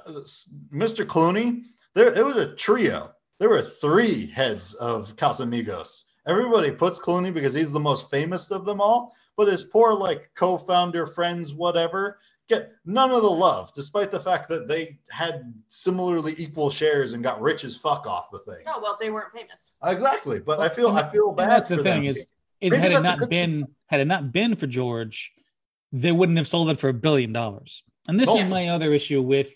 Mr. 0.73 1.05
Clooney, 1.05 1.63
there 1.93 2.17
it 2.17 2.23
was 2.23 2.37
a 2.37 2.55
trio. 2.55 3.11
There 3.39 3.49
were 3.49 3.61
three 3.61 4.27
heads 4.27 4.73
of 4.75 5.15
Casamigos. 5.17 6.03
Everybody 6.27 6.71
puts 6.71 6.99
Clooney 6.99 7.33
because 7.33 7.53
he's 7.53 7.71
the 7.71 7.79
most 7.79 8.09
famous 8.09 8.49
of 8.51 8.63
them 8.65 8.79
all, 8.79 9.13
but 9.35 9.47
his 9.47 9.63
poor 9.65 9.93
like 9.93 10.29
co-founder 10.35 11.05
friends, 11.05 11.53
whatever, 11.53 12.19
get 12.51 12.71
none 12.85 13.11
of 13.11 13.21
the 13.21 13.29
love, 13.29 13.73
despite 13.73 14.11
the 14.11 14.19
fact 14.19 14.49
that 14.49 14.67
they 14.67 14.97
had 15.09 15.53
similarly 15.67 16.33
equal 16.37 16.69
shares 16.69 17.13
and 17.13 17.23
got 17.23 17.41
rich 17.41 17.63
as 17.63 17.75
fuck 17.75 18.05
off 18.05 18.29
the 18.31 18.39
thing. 18.39 18.63
No, 18.65 18.79
well, 18.81 18.97
they 18.99 19.09
weren't 19.09 19.33
famous. 19.33 19.75
Exactly, 19.83 20.39
but 20.39 20.59
I 20.59 20.69
feel 20.69 20.89
I 20.89 21.09
feel 21.09 21.31
bad. 21.31 21.49
that's 21.49 21.67
the 21.67 21.77
thing 21.77 22.03
them. 22.03 22.05
is, 22.05 22.25
is 22.59 22.71
Maybe 22.71 22.81
had 22.81 22.91
it 22.91 23.01
not 23.01 23.19
good 23.19 23.29
been 23.29 23.67
had 23.87 23.99
it 23.99 24.05
not 24.05 24.31
been 24.31 24.55
for 24.55 24.67
George, 24.67 25.31
they 25.91 26.11
wouldn't 26.11 26.37
have 26.37 26.47
sold 26.47 26.69
it 26.69 26.79
for 26.79 26.89
a 26.89 26.93
billion 26.93 27.33
dollars. 27.33 27.83
And 28.07 28.19
this 28.19 28.29
is 28.29 28.43
oh. 28.43 28.47
my 28.47 28.69
other 28.69 28.93
issue 28.93 29.21
with 29.21 29.55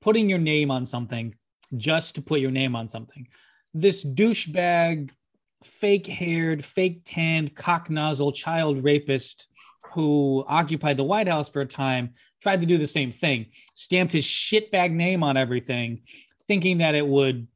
putting 0.00 0.28
your 0.28 0.38
name 0.38 0.70
on 0.70 0.86
something 0.86 1.34
just 1.76 2.14
to 2.16 2.22
put 2.22 2.40
your 2.40 2.50
name 2.50 2.76
on 2.76 2.88
something. 2.88 3.26
This 3.74 4.04
douchebag, 4.04 5.10
fake 5.62 6.06
haired, 6.06 6.64
fake 6.64 7.02
tanned, 7.04 7.54
cock 7.54 7.90
nozzle 7.90 8.32
child 8.32 8.82
rapist 8.82 9.46
who 9.92 10.44
occupied 10.46 10.96
the 10.96 11.04
White 11.04 11.28
House 11.28 11.48
for 11.48 11.62
a 11.62 11.66
time 11.66 12.14
tried 12.40 12.60
to 12.60 12.66
do 12.66 12.78
the 12.78 12.86
same 12.86 13.12
thing, 13.12 13.46
stamped 13.74 14.12
his 14.12 14.24
shitbag 14.24 14.92
name 14.92 15.22
on 15.22 15.36
everything, 15.36 16.02
thinking 16.48 16.78
that 16.78 16.94
it 16.94 17.06
would 17.06 17.46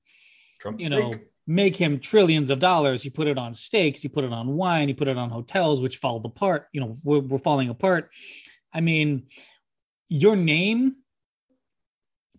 Trump 0.60 0.80
you 0.80 0.88
know, 0.88 1.10
steak. 1.10 1.26
make 1.46 1.76
him 1.76 1.98
trillions 1.98 2.50
of 2.50 2.58
dollars. 2.58 3.02
He 3.02 3.10
put 3.10 3.26
it 3.26 3.38
on 3.38 3.54
steaks, 3.54 4.02
he 4.02 4.08
put 4.08 4.24
it 4.24 4.32
on 4.32 4.56
wine, 4.56 4.88
he 4.88 4.94
put 4.94 5.08
it 5.08 5.16
on 5.16 5.30
hotels, 5.30 5.80
which 5.80 5.98
fall 5.98 6.20
apart, 6.24 6.68
you 6.72 6.80
know, 6.80 6.96
we're, 7.02 7.20
we're 7.20 7.38
falling 7.38 7.68
apart. 7.68 8.10
I 8.72 8.80
mean, 8.80 9.26
your 10.08 10.36
name, 10.36 10.96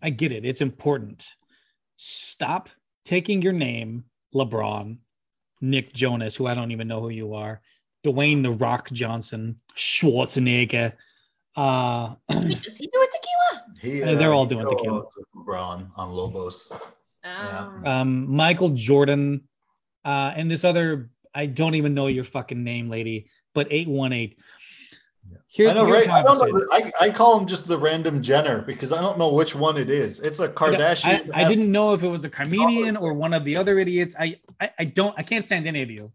I 0.02 0.10
get 0.10 0.32
it, 0.32 0.44
it's 0.44 0.60
important. 0.60 1.26
Stop 1.96 2.68
taking 3.04 3.42
your 3.42 3.52
name, 3.52 4.04
LeBron, 4.34 4.98
Nick 5.60 5.92
Jonas, 5.92 6.36
who 6.36 6.46
I 6.46 6.54
don't 6.54 6.70
even 6.70 6.88
know 6.88 7.00
who 7.00 7.08
you 7.08 7.34
are, 7.34 7.62
Dwayne 8.06 8.42
The 8.42 8.52
Rock 8.52 8.90
Johnson, 8.92 9.60
Schwarzenegger. 9.74 10.92
Uh, 11.56 12.14
Wait, 12.30 12.62
does 12.62 12.76
he 12.76 12.86
do 12.86 13.02
a 13.02 13.08
tequila? 13.10 13.64
He, 13.80 14.02
Uh, 14.02 14.14
they're 14.14 14.32
all 14.32 14.44
he 14.44 14.54
doing 14.54 14.68
tequila. 14.68 15.00
co-opted 15.00 15.24
LeBron 15.34 15.90
on 15.96 16.10
Lobos. 16.12 16.72
Um, 17.24 17.86
um, 17.86 18.30
Michael 18.30 18.70
Jordan, 18.70 19.42
uh, 20.04 20.32
and 20.36 20.50
this 20.50 20.64
other, 20.64 21.10
I 21.34 21.46
don't 21.46 21.74
even 21.74 21.94
know 21.94 22.06
your 22.06 22.24
fucking 22.24 22.62
name, 22.62 22.88
lady, 22.88 23.28
but 23.54 23.66
818. 23.70 24.36
Here, 25.48 25.70
I 25.70 25.72
know, 25.72 25.90
right? 25.90 26.08
I, 26.08 26.22
don't 26.22 26.38
know. 26.38 26.66
I, 26.70 26.92
I 27.00 27.10
call 27.10 27.40
him 27.40 27.46
just 27.46 27.66
the 27.66 27.78
random 27.78 28.22
Jenner 28.22 28.60
because 28.62 28.92
I 28.92 29.00
don't 29.00 29.18
know 29.18 29.32
which 29.32 29.54
one 29.54 29.76
it 29.76 29.90
is. 29.90 30.20
It's 30.20 30.38
It's 30.38 30.40
a 30.40 30.48
Kardashian. 30.48 31.30
I 31.34 31.48
didn't 31.48 31.72
know 31.72 31.94
if 31.94 32.02
it 32.02 32.08
was 32.08 32.24
a 32.24 32.28
comedian 32.28 32.96
or 32.96 33.14
one 33.14 33.32
of 33.32 33.42
the 33.42 33.56
other 33.56 33.78
idiots. 33.78 34.14
I, 34.20 34.38
I, 34.60 34.70
I 34.78 34.84
don't, 34.84 35.14
I 35.18 35.22
can't 35.22 35.44
stand 35.44 35.66
any 35.66 35.82
of 35.82 35.90
you. 35.90 36.12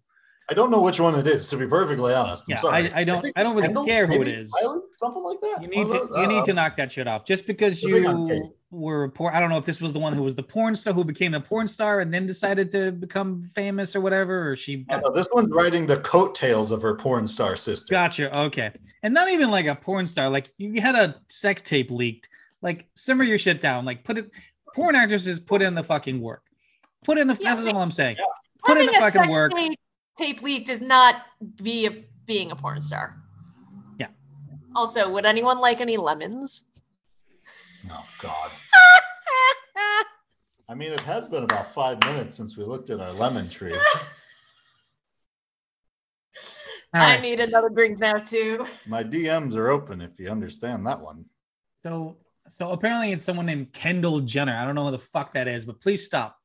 I 0.51 0.53
don't 0.53 0.69
know 0.69 0.81
which 0.81 0.99
one 0.99 1.15
it 1.15 1.25
is, 1.27 1.47
to 1.47 1.55
be 1.55 1.65
perfectly 1.65 2.13
honest. 2.13 2.43
I'm 2.43 2.51
Yeah, 2.55 2.59
sorry. 2.59 2.91
I, 2.93 2.99
I 2.99 3.03
don't, 3.05 3.21
think 3.21 3.39
I 3.39 3.43
don't 3.43 3.55
really 3.55 3.67
Kendall, 3.69 3.85
care 3.85 4.05
who 4.05 4.15
it 4.21 4.27
is. 4.27 4.27
maybe 4.27 4.41
is. 4.41 4.51
Kylie, 4.51 4.81
something 4.97 5.23
like 5.23 5.39
that. 5.39 5.61
You 5.61 5.67
need 5.69 5.87
to, 5.87 6.01
of 6.01 6.09
you 6.09 6.15
I 6.17 6.25
need 6.25 6.39
uh, 6.39 6.45
to 6.45 6.53
knock 6.53 6.75
that 6.75 6.91
shit 6.91 7.07
off. 7.07 7.23
Just 7.23 7.47
because 7.47 7.81
We're 7.81 7.93
big 8.01 8.05
on 8.05 8.27
you 8.27 8.53
were 8.69 9.07
poor, 9.07 9.31
I 9.31 9.39
don't 9.39 9.49
know 9.49 9.57
if 9.57 9.63
this 9.63 9.79
was 9.79 9.93
the 9.93 9.99
one 9.99 10.11
who 10.11 10.23
was 10.23 10.35
the 10.35 10.43
porn 10.43 10.75
star 10.75 10.93
who 10.93 11.05
became 11.05 11.33
a 11.35 11.39
porn 11.39 11.69
star 11.69 12.01
and 12.01 12.13
then 12.13 12.25
decided 12.27 12.69
to 12.73 12.91
become 12.91 13.47
famous 13.55 13.95
or 13.95 14.01
whatever, 14.01 14.51
or 14.51 14.57
she 14.57 14.85
I 14.89 14.95
got 14.95 15.03
know, 15.03 15.11
this 15.13 15.29
one's 15.31 15.47
riding 15.55 15.87
the 15.87 16.01
coattails 16.01 16.71
of 16.71 16.81
her 16.81 16.95
porn 16.95 17.27
star 17.27 17.55
sister. 17.55 17.89
Gotcha. 17.89 18.37
Okay. 18.37 18.71
And 19.03 19.13
not 19.13 19.29
even 19.29 19.51
like 19.51 19.67
a 19.67 19.75
porn 19.75 20.05
star. 20.05 20.29
Like 20.29 20.49
you 20.57 20.81
had 20.81 20.95
a 20.95 21.15
sex 21.29 21.61
tape 21.61 21.91
leaked. 21.91 22.27
Like 22.61 22.87
simmer 22.97 23.23
your 23.23 23.39
shit 23.39 23.61
down. 23.61 23.85
Like 23.85 24.03
put 24.03 24.17
it. 24.17 24.31
Porn 24.75 24.95
actresses 24.95 25.39
put 25.39 25.61
in 25.61 25.75
the 25.75 25.83
fucking 25.83 26.19
work. 26.19 26.43
Put 27.05 27.17
in 27.17 27.27
the. 27.27 27.37
Yeah, 27.39 27.55
that's 27.55 27.65
all 27.67 27.81
I'm 27.81 27.89
saying. 27.91 28.17
yeah. 28.19 28.25
Put 28.65 28.77
in 28.77 28.85
the 28.85 28.93
fucking 28.93 29.29
work. 29.31 29.53
tape, 29.55 29.79
tape 30.17 30.41
leak 30.41 30.65
does 30.65 30.81
not 30.81 31.23
be 31.61 31.87
a, 31.87 32.05
being 32.25 32.51
a 32.51 32.55
porn 32.55 32.81
star. 32.81 33.17
Yeah. 33.97 34.07
Also, 34.75 35.11
would 35.11 35.25
anyone 35.25 35.59
like 35.59 35.81
any 35.81 35.97
lemons? 35.97 36.65
Oh 37.89 38.05
God. 38.21 38.51
I 40.69 40.75
mean, 40.75 40.93
it 40.93 41.01
has 41.01 41.27
been 41.27 41.43
about 41.43 41.73
five 41.73 41.99
minutes 42.01 42.37
since 42.37 42.55
we 42.57 42.63
looked 42.63 42.89
at 42.89 43.01
our 43.01 43.11
lemon 43.11 43.49
tree. 43.49 43.75
All 46.93 47.01
I 47.01 47.17
need 47.17 47.39
another 47.39 47.69
drink 47.69 47.99
now 47.99 48.13
too. 48.13 48.65
My 48.85 49.03
DMs 49.03 49.55
are 49.55 49.69
open 49.69 50.01
if 50.01 50.11
you 50.19 50.29
understand 50.29 50.85
that 50.87 50.99
one. 50.99 51.25
So 51.83 52.17
so 52.57 52.71
apparently 52.71 53.11
it's 53.11 53.25
someone 53.25 53.45
named 53.45 53.71
Kendall 53.73 54.19
Jenner. 54.21 54.55
I 54.55 54.65
don't 54.65 54.75
know 54.75 54.85
who 54.85 54.91
the 54.91 54.99
fuck 54.99 55.33
that 55.33 55.47
is, 55.47 55.65
but 55.65 55.79
please 55.79 56.05
stop. 56.05 56.40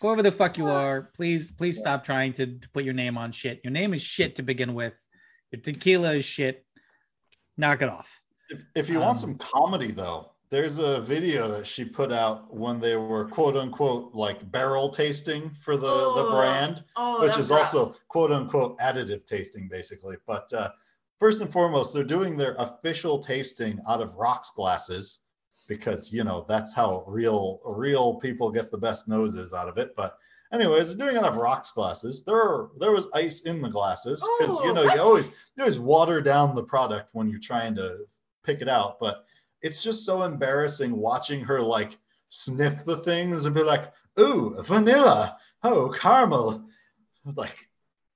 Whoever 0.00 0.22
the 0.22 0.30
fuck 0.32 0.56
you 0.58 0.66
are, 0.68 1.10
please 1.14 1.50
please 1.50 1.78
stop 1.78 2.04
trying 2.04 2.32
to, 2.34 2.46
to 2.58 2.68
put 2.70 2.84
your 2.84 2.94
name 2.94 3.18
on 3.18 3.32
shit. 3.32 3.60
Your 3.64 3.72
name 3.72 3.92
is 3.94 4.02
shit 4.02 4.36
to 4.36 4.42
begin 4.42 4.74
with. 4.74 5.04
Your 5.50 5.60
tequila 5.60 6.14
is 6.14 6.24
shit. 6.24 6.64
Knock 7.56 7.82
it 7.82 7.88
off. 7.88 8.20
If, 8.50 8.62
if 8.76 8.88
you 8.88 8.98
Um, 8.98 9.04
want 9.06 9.18
some 9.18 9.36
comedy, 9.38 9.90
though, 9.90 10.30
there's 10.50 10.78
a 10.78 11.00
video 11.00 11.48
that 11.48 11.66
she 11.66 11.84
put 11.84 12.12
out 12.12 12.54
when 12.54 12.78
they 12.80 12.96
were 12.96 13.26
quote 13.28 13.56
unquote 13.56 14.14
like 14.14 14.48
barrel 14.52 14.88
tasting 14.90 15.50
for 15.50 15.76
the, 15.76 15.86
the 15.88 16.24
Oh, 16.26 16.30
brand, 16.30 16.84
Oh, 16.96 17.20
which 17.22 17.36
is 17.36 17.50
rough. 17.50 17.74
also 17.74 17.96
quote 18.06 18.30
unquote 18.30 18.78
additive 18.78 19.26
tasting, 19.26 19.68
basically. 19.68 20.16
But 20.26 20.50
uh, 20.52 20.70
first 21.18 21.40
and 21.40 21.52
foremost, 21.52 21.92
they're 21.92 22.04
doing 22.04 22.36
their 22.36 22.54
official 22.58 23.18
tasting 23.20 23.80
out 23.88 24.00
of 24.00 24.14
rocks 24.14 24.52
glasses 24.54 25.18
because 25.66 26.12
you 26.12 26.24
know 26.24 26.44
that's 26.48 26.72
how 26.74 27.04
real 27.06 27.60
real 27.64 28.14
people 28.16 28.50
get 28.50 28.70
the 28.70 28.78
best 28.78 29.08
noses 29.08 29.52
out 29.52 29.68
of 29.68 29.78
it. 29.78 29.94
But 29.96 30.18
anyways, 30.52 30.94
doing 30.94 31.16
of 31.16 31.36
rocks 31.36 31.70
glasses. 31.70 32.24
There 32.24 32.68
there 32.78 32.92
was 32.92 33.08
ice 33.14 33.40
in 33.42 33.60
the 33.60 33.68
glasses 33.68 34.26
because 34.38 34.58
you 34.60 34.70
Oh, 34.70 34.74
know 34.74 34.82
you 34.82 35.00
always 35.00 35.28
you 35.28 35.62
always 35.62 35.78
water 35.78 36.20
down 36.20 36.54
the 36.54 36.64
product 36.64 37.10
when 37.12 37.28
you're 37.28 37.40
trying 37.40 37.74
to 37.76 38.06
pick 38.44 38.62
it 38.62 38.68
out. 38.68 38.98
But 39.00 39.24
it's 39.62 39.82
just 39.82 40.04
so 40.04 40.22
embarrassing 40.22 40.96
watching 40.96 41.40
her 41.44 41.60
like 41.60 41.98
sniff 42.28 42.84
the 42.84 42.98
things 42.98 43.44
and 43.44 43.54
be 43.54 43.62
like, 43.62 43.92
"Ooh, 44.20 44.54
vanilla. 44.62 45.38
Oh, 45.62 45.90
caramel." 45.90 46.64
Like, 47.34 47.68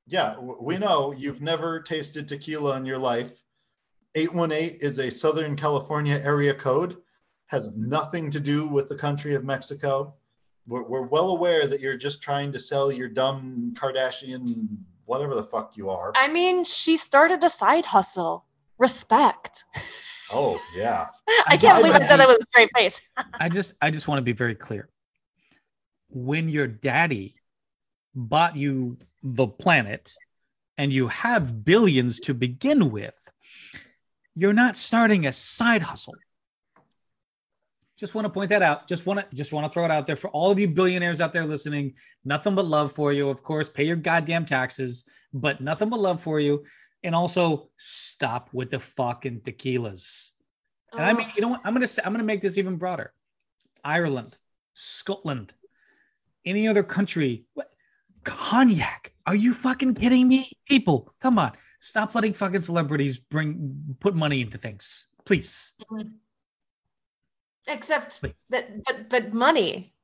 yeah, 0.07 0.39
we 0.39 0.79
know 0.79 1.13
you've 1.13 1.43
never 1.43 1.81
tasted 1.81 2.27
tequila 2.29 2.77
in 2.77 2.87
your 2.87 2.99
life. 2.99 3.43
818 4.15 4.79
is 4.81 4.99
a 4.99 5.11
Southern 5.11 5.57
California 5.57 6.21
area 6.23 6.55
code, 6.55 6.97
has 7.53 7.71
nothing 7.77 8.31
to 8.31 8.41
do 8.41 8.67
with 8.67 8.89
the 8.89 8.97
country 8.97 9.35
of 9.35 9.45
Mexico. 9.45 10.15
We're, 10.67 10.83
we're 10.83 11.03
well 11.03 11.29
aware 11.29 11.67
that 11.67 11.81
you're 11.81 11.99
just 11.99 12.23
trying 12.23 12.51
to 12.51 12.59
sell 12.59 12.91
your 12.91 13.09
dumb 13.09 13.75
Kardashian, 13.79 14.79
whatever 15.05 15.35
the 15.35 15.45
fuck 15.45 15.77
you 15.77 15.91
are. 15.91 16.13
I 16.17 16.29
mean, 16.29 16.65
she 16.65 16.97
started 16.97 17.45
a 17.45 17.51
side 17.51 17.85
hustle. 17.85 18.47
Respect. 18.79 19.65
Oh, 20.33 20.59
yeah. 20.75 21.09
I 21.47 21.59
can't 21.59 21.79
believe 21.79 21.95
I 21.95 22.07
said 22.07 22.17
that 22.17 22.27
with 22.27 22.39
a 22.41 22.47
straight 22.47 22.71
face. 22.75 23.03
I 23.35 23.51
just 23.51 23.75
I 23.83 23.91
just 23.91 24.09
want 24.09 24.19
to 24.19 24.23
be 24.23 24.33
very 24.33 24.55
clear. 24.55 24.89
When 26.09 26.49
your 26.49 26.67
daddy 26.67 27.35
bought 28.15 28.57
you 28.57 28.97
the 29.23 29.47
planet 29.47 30.15
and 30.79 30.91
you 30.91 31.07
have 31.09 31.67
billions 31.67 32.19
to 32.21 32.35
begin 32.35 32.91
with, 32.91 33.15
you're 34.35 34.55
not 34.55 34.75
starting 34.75 35.27
a 35.27 35.33
side 35.33 35.83
hustle. 35.83 36.15
Just 38.03 38.17
want 38.17 38.25
to 38.25 38.31
point 38.31 38.51
that 38.51 38.63
out. 38.63 38.89
Just 38.89 39.07
want 39.07 39.21
to 39.21 39.37
just 39.37 39.53
want 39.53 39.65
to 39.65 39.73
throw 39.73 39.85
it 39.85 39.91
out 39.93 40.09
there 40.09 40.17
for 40.17 40.29
all 40.31 40.51
of 40.51 40.59
you 40.59 40.67
billionaires 40.67 41.21
out 41.21 41.33
there 41.33 41.47
listening. 41.47 41.95
Nothing 42.25 42.57
but 42.57 42.65
love 42.65 42.91
for 42.91 43.13
you. 43.13 43.29
Of 43.29 43.45
course, 43.45 43.69
pay 43.69 43.85
your 43.85 43.95
goddamn 43.95 44.45
taxes, 44.45 45.05
but 45.33 45.61
nothing 45.61 45.89
but 45.89 46.01
love 46.01 46.21
for 46.21 46.41
you. 46.41 46.65
And 47.05 47.15
also 47.15 47.69
stop 47.77 48.51
with 48.53 48.73
the 48.73 48.81
fucking 48.81 49.43
tequilas. 49.43 50.33
And 50.93 51.05
I 51.05 51.13
mean, 51.13 51.29
you 51.37 51.43
know 51.43 51.49
what? 51.51 51.61
I'm 51.65 51.75
gonna 51.75 51.87
say, 51.87 52.03
I'm 52.05 52.13
gonna 52.13 52.25
make 52.25 52.43
this 52.43 52.59
even 52.59 52.75
broader. 52.75 53.13
Ireland, 53.85 54.37
Scotland, 54.75 55.55
any 56.45 56.67
other 56.67 56.83
country. 56.83 57.45
What? 57.55 57.71
Cognac? 58.25 59.13
Are 59.29 59.37
you 59.37 59.55
fucking 59.55 59.95
kidding 59.95 60.27
me? 60.27 60.51
People, 60.67 61.15
come 61.21 61.39
on, 61.39 61.53
stop 61.79 62.17
letting 62.17 62.33
fucking 62.33 62.63
celebrities 62.63 63.17
bring 63.17 63.95
put 64.01 64.17
money 64.17 64.41
into 64.41 64.59
things, 64.59 65.07
please. 65.25 65.75
Mm-hmm. 65.89 66.09
Except 67.69 68.23
that, 68.51 68.85
but 68.85 69.09
but 69.09 69.33
money. 69.33 69.95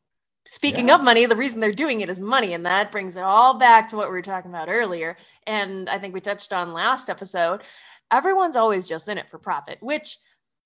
Speaking 0.47 0.89
Yeah. 0.89 0.95
of 0.95 1.03
money, 1.03 1.27
the 1.27 1.37
reason 1.37 1.61
they're 1.61 1.73
doing 1.73 2.01
it 2.01 2.09
is 2.09 2.19
money, 2.19 2.55
and 2.55 2.65
that 2.65 2.91
brings 2.91 3.17
it 3.17 3.23
all 3.23 3.59
back 3.59 3.89
to 3.89 3.97
what 3.97 4.07
we 4.09 4.13
were 4.13 4.23
talking 4.23 4.51
about 4.51 4.69
earlier. 4.71 5.19
And 5.47 5.91
I 5.91 5.99
think 5.99 6.15
we 6.15 6.21
touched 6.23 6.53
on 6.55 6.73
last 6.73 7.11
episode. 7.11 7.63
Everyone's 8.11 8.57
always 8.57 8.89
just 8.89 9.09
in 9.09 9.19
it 9.19 9.29
for 9.29 9.39
profit, 9.39 9.79
which 9.83 10.19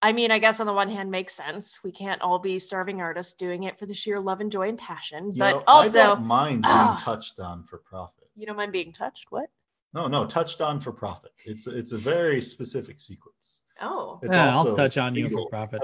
I 0.05 0.13
mean, 0.13 0.31
I 0.33 0.39
guess 0.41 0.59
on 0.61 0.67
the 0.67 0.73
one 0.73 0.89
hand 0.89 1.11
makes 1.13 1.33
sense. 1.35 1.79
We 1.85 1.93
can't 1.93 2.21
all 2.23 2.39
be 2.41 2.59
starving 2.59 3.01
artists 3.01 3.35
doing 3.35 3.65
it 3.65 3.79
for 3.79 3.87
the 3.87 3.95
sheer 3.95 4.19
love 4.21 4.41
and 4.41 4.51
joy 4.51 4.69
and 4.69 4.77
passion. 4.79 5.31
You 5.33 5.39
but 5.39 5.51
know, 5.53 5.63
also, 5.69 6.01
I 6.01 6.03
don't 6.07 6.27
mind 6.27 6.63
being 6.63 6.75
Ah. 6.75 7.01
touched 7.01 7.39
on 7.41 7.63
for 7.65 7.79
profit. 7.79 8.29
you 8.35 8.47
don't 8.47 8.57
mind 8.57 8.73
being 8.73 8.93
touched. 8.93 9.31
What? 9.31 9.49
No, 9.95 10.07
no, 10.09 10.27
touched 10.27 10.61
on 10.61 10.81
for 10.81 10.91
profit. 10.93 11.33
It's 11.45 11.67
it's 11.67 11.93
a 11.93 11.99
very 11.99 12.41
specific 12.41 12.99
sequence. 13.01 13.63
Oh, 13.81 14.19
It's 14.23 14.33
Yeah, 14.35 14.57
I'll 14.57 14.77
touch 14.77 14.97
on 14.99 15.15
you 15.15 15.29
for 15.31 15.49
profit. 15.49 15.83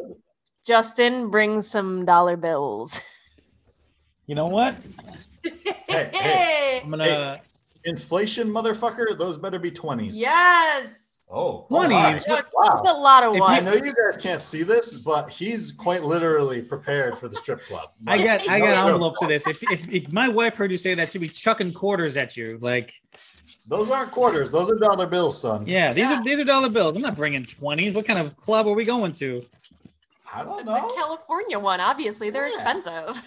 Justin, 0.69 1.31
bring 1.31 1.63
some 1.63 2.05
dollar 2.05 2.37
bills. 2.37 3.01
You 4.27 4.35
know 4.35 4.49
what? 4.49 4.77
Hey, 5.89 6.11
hey. 6.13 6.81
I'm 6.85 6.91
gonna. 6.91 7.41
Inflation, 7.87 8.51
motherfucker. 8.51 9.17
Those 9.17 9.39
better 9.39 9.59
be 9.59 9.71
twenties. 9.71 10.19
Yes. 10.19 11.21
Oh, 11.31 11.67
20s? 11.71 11.89
my. 11.91 12.11
No, 12.11 12.17
it's, 12.17 12.27
it's 12.29 12.51
Wow. 12.53 12.83
a 12.85 13.01
lot 13.01 13.23
of 13.23 13.35
If 13.35 13.41
wine. 13.41 13.61
I 13.61 13.71
know 13.71 13.73
you 13.73 13.95
guys 13.95 14.19
can't 14.19 14.43
see 14.43 14.63
this, 14.63 14.93
but 14.93 15.31
he's 15.31 15.73
quite 15.73 16.03
literally 16.03 16.61
prepared 16.61 17.17
for 17.19 17.29
the 17.29 17.37
strip 17.37 17.61
club. 17.63 17.89
I 18.07 18.23
got 18.23 18.47
I 18.47 18.59
No 18.59 18.67
got 18.67 18.75
joke. 18.83 18.93
envelopes 18.93 19.21
to 19.21 19.27
this. 19.27 19.47
If, 19.47 19.63
if 19.63 19.89
if 19.89 20.13
my 20.13 20.29
wife 20.29 20.55
heard 20.57 20.71
you 20.71 20.77
say 20.77 20.93
that, 20.95 21.11
she'd 21.11 21.21
be 21.23 21.29
chucking 21.31 21.73
quarters 21.73 22.19
at 22.19 22.37
you. 22.37 22.59
Like 22.61 22.93
Those 23.67 23.91
aren't 23.91 24.11
quarters. 24.11 24.53
Those 24.53 24.71
are 24.71 24.77
dollar 24.77 25.07
bills, 25.07 25.41
son. 25.41 25.65
Yeah, 25.67 25.95
these 25.95 26.11
Yeah. 26.11 26.21
are 26.21 26.25
these 26.25 26.39
are 26.39 26.45
dollar 26.45 26.69
bills. 26.69 26.95
I'm 26.95 27.01
not 27.03 27.17
bringing 27.17 27.45
twenties. 27.47 27.95
What 27.95 28.05
kind 28.07 28.19
of 28.19 28.37
club 28.37 28.67
are 28.67 28.75
we 28.75 28.85
going 28.85 29.13
to? 29.13 29.47
I 30.33 30.45
don't 30.45 30.65
know. 30.65 30.75
The 30.75 30.81
know. 30.81 30.95
California 30.95 31.59
one, 31.59 31.81
obviously, 31.81 32.31
they're 32.31 32.49
Yeah. 32.49 32.55
expensive. 32.55 33.23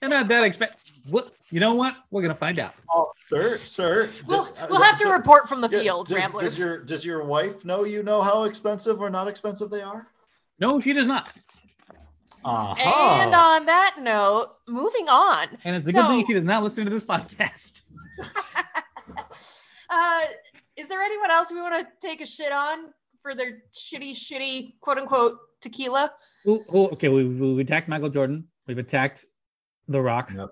They're 0.00 0.10
not 0.10 0.28
that 0.28 0.44
expensive. 0.44 0.78
What? 1.10 1.34
You 1.50 1.60
know 1.60 1.74
what? 1.74 1.96
We're 2.10 2.22
gonna 2.22 2.34
find 2.34 2.58
out. 2.58 2.74
Oh, 2.94 3.12
sir, 3.26 3.56
sir. 3.56 4.10
We'll, 4.26 4.44
d- 4.44 4.50
uh, 4.60 4.66
we'll 4.70 4.82
have 4.82 4.96
to 4.98 5.04
d- 5.04 5.10
report 5.12 5.48
from 5.48 5.60
the 5.60 5.68
yeah, 5.68 5.78
field, 5.80 6.08
does, 6.08 6.16
ramblers. 6.16 6.42
Does 6.42 6.58
your 6.58 6.78
does 6.84 7.04
your 7.04 7.24
wife 7.24 7.64
know 7.64 7.84
you 7.84 8.02
know 8.02 8.20
how 8.20 8.44
expensive 8.44 9.00
or 9.00 9.08
not 9.10 9.28
expensive 9.28 9.70
they 9.70 9.82
are? 9.82 10.08
No, 10.58 10.78
she 10.80 10.92
does 10.92 11.06
not. 11.06 11.28
Uh-huh. 12.44 12.74
And 13.22 13.34
on 13.34 13.64
that 13.66 13.96
note, 14.00 14.56
moving 14.68 15.08
on. 15.08 15.48
And 15.64 15.74
it's 15.76 15.88
a 15.88 15.92
good 15.92 16.06
thing 16.08 16.20
So- 16.20 16.26
she 16.26 16.34
does 16.34 16.44
not 16.44 16.62
listen 16.62 16.84
to 16.84 16.90
this 16.90 17.04
podcast. 17.04 17.80
Uh, 19.90 20.22
is 20.76 20.88
there 20.88 21.00
anyone 21.02 21.30
else 21.30 21.52
we 21.52 21.60
want 21.60 21.86
to 21.86 22.06
take 22.06 22.20
a 22.20 22.26
shit 22.26 22.50
on 22.50 22.86
for 23.22 23.34
their 23.34 23.62
shitty, 23.72 24.10
shitty, 24.10 24.80
quote 24.80 24.98
unquote, 24.98 25.38
tequila? 25.64 26.12
Ooh, 26.46 26.62
oh, 26.68 26.88
okay, 26.94 27.08
we, 27.08 27.24
we 27.24 27.54
we 27.54 27.62
attacked 27.62 27.88
Michael 27.88 28.10
Jordan. 28.10 28.44
We've 28.68 28.78
attacked 28.78 29.24
The 29.88 30.00
Rock. 30.00 30.30
Yep. 30.34 30.50